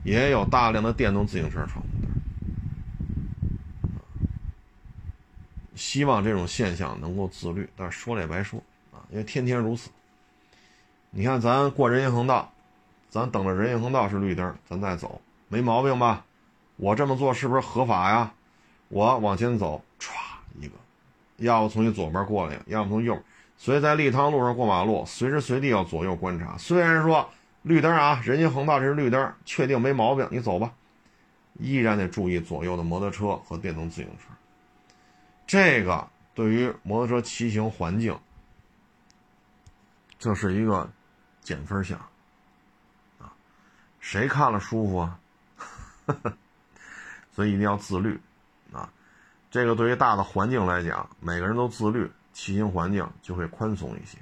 [0.03, 2.11] 也有大量的电动自行车闯红灯。
[5.75, 9.89] 希望这种现象能够自律，但是说了也白说啊，因为天天如此
[11.09, 12.51] 你看咱过人行横道，
[13.09, 16.23] 咱等着人行横道是绿灯，咱再走，没毛病吧？
[16.77, 18.31] 我这么做是不是合法呀？
[18.87, 20.11] 我往前走，歘
[20.59, 20.73] 一个，
[21.37, 23.21] 要不从你左边过来，要不从右。
[23.57, 26.57] 所以在立汤路上过马路，随时随地要左右观察。
[26.57, 27.29] 虽然说
[27.63, 30.73] 绿灯啊，人行横道这是绿灯，确定没毛病，你走吧，
[31.59, 34.33] 依然得注意左右的摩托车和电动自行车。
[35.45, 38.17] 这个对于摩托车骑行环境，
[40.17, 40.89] 这是一个
[41.41, 41.99] 减分项
[43.19, 43.33] 啊，
[43.99, 45.19] 谁看了舒服啊？
[47.33, 48.19] 所以一定要自律
[48.73, 48.91] 啊！
[49.49, 54.17] 这个对于大的环境来讲，每个人都自律，骑行环境就会宽松一些。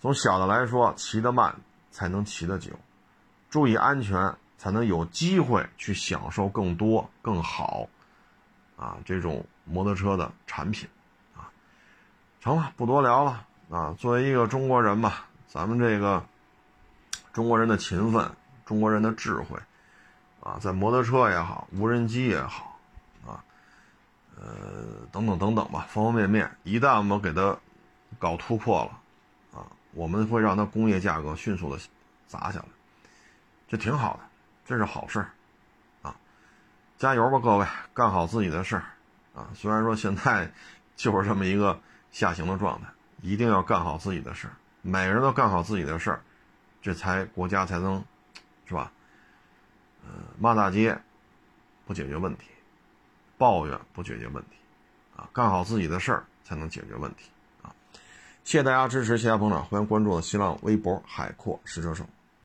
[0.00, 1.56] 从小的来说，骑得慢
[1.96, 2.72] 才能骑得久，
[3.48, 7.88] 注意安全才能有机会去享受更多、更好
[8.76, 10.86] 啊这种摩托车的产品
[11.34, 11.48] 啊。
[12.38, 13.96] 成了，不多聊了啊！
[13.98, 16.22] 作为一个中国人吧，咱们这个
[17.32, 18.30] 中国人的勤奋，
[18.66, 19.58] 中国人的智慧。
[20.42, 22.78] 啊，在摩托车也好，无人机也好，
[23.26, 23.42] 啊，
[24.36, 24.44] 呃，
[25.10, 27.56] 等等等等吧，方方面面，一旦我们给它
[28.18, 29.00] 搞突破了，
[29.96, 31.82] 我们会让它工业价格迅速的
[32.28, 32.66] 砸下来，
[33.66, 34.20] 这挺好的，
[34.66, 35.24] 这是好事
[36.02, 36.14] 啊，
[36.98, 38.84] 加油吧，各位，干好自己的事儿，
[39.34, 40.52] 啊，虽然说现在
[40.96, 41.80] 就是这么一个
[42.12, 42.88] 下行的状态，
[43.22, 46.20] 一定要干好自己的事儿，每个人都干好自己的事儿，
[46.82, 48.04] 这才国家才能，
[48.66, 48.92] 是吧？
[50.38, 50.96] 骂大街
[51.86, 52.50] 不解决问题，
[53.38, 54.56] 抱怨不解决问题，
[55.16, 57.30] 啊，干好自己的事儿才能解决问题，
[58.46, 62.04] 谢谢大家支持，谢谢捧场，欢迎关注我的新浪微博“海阔试车手”。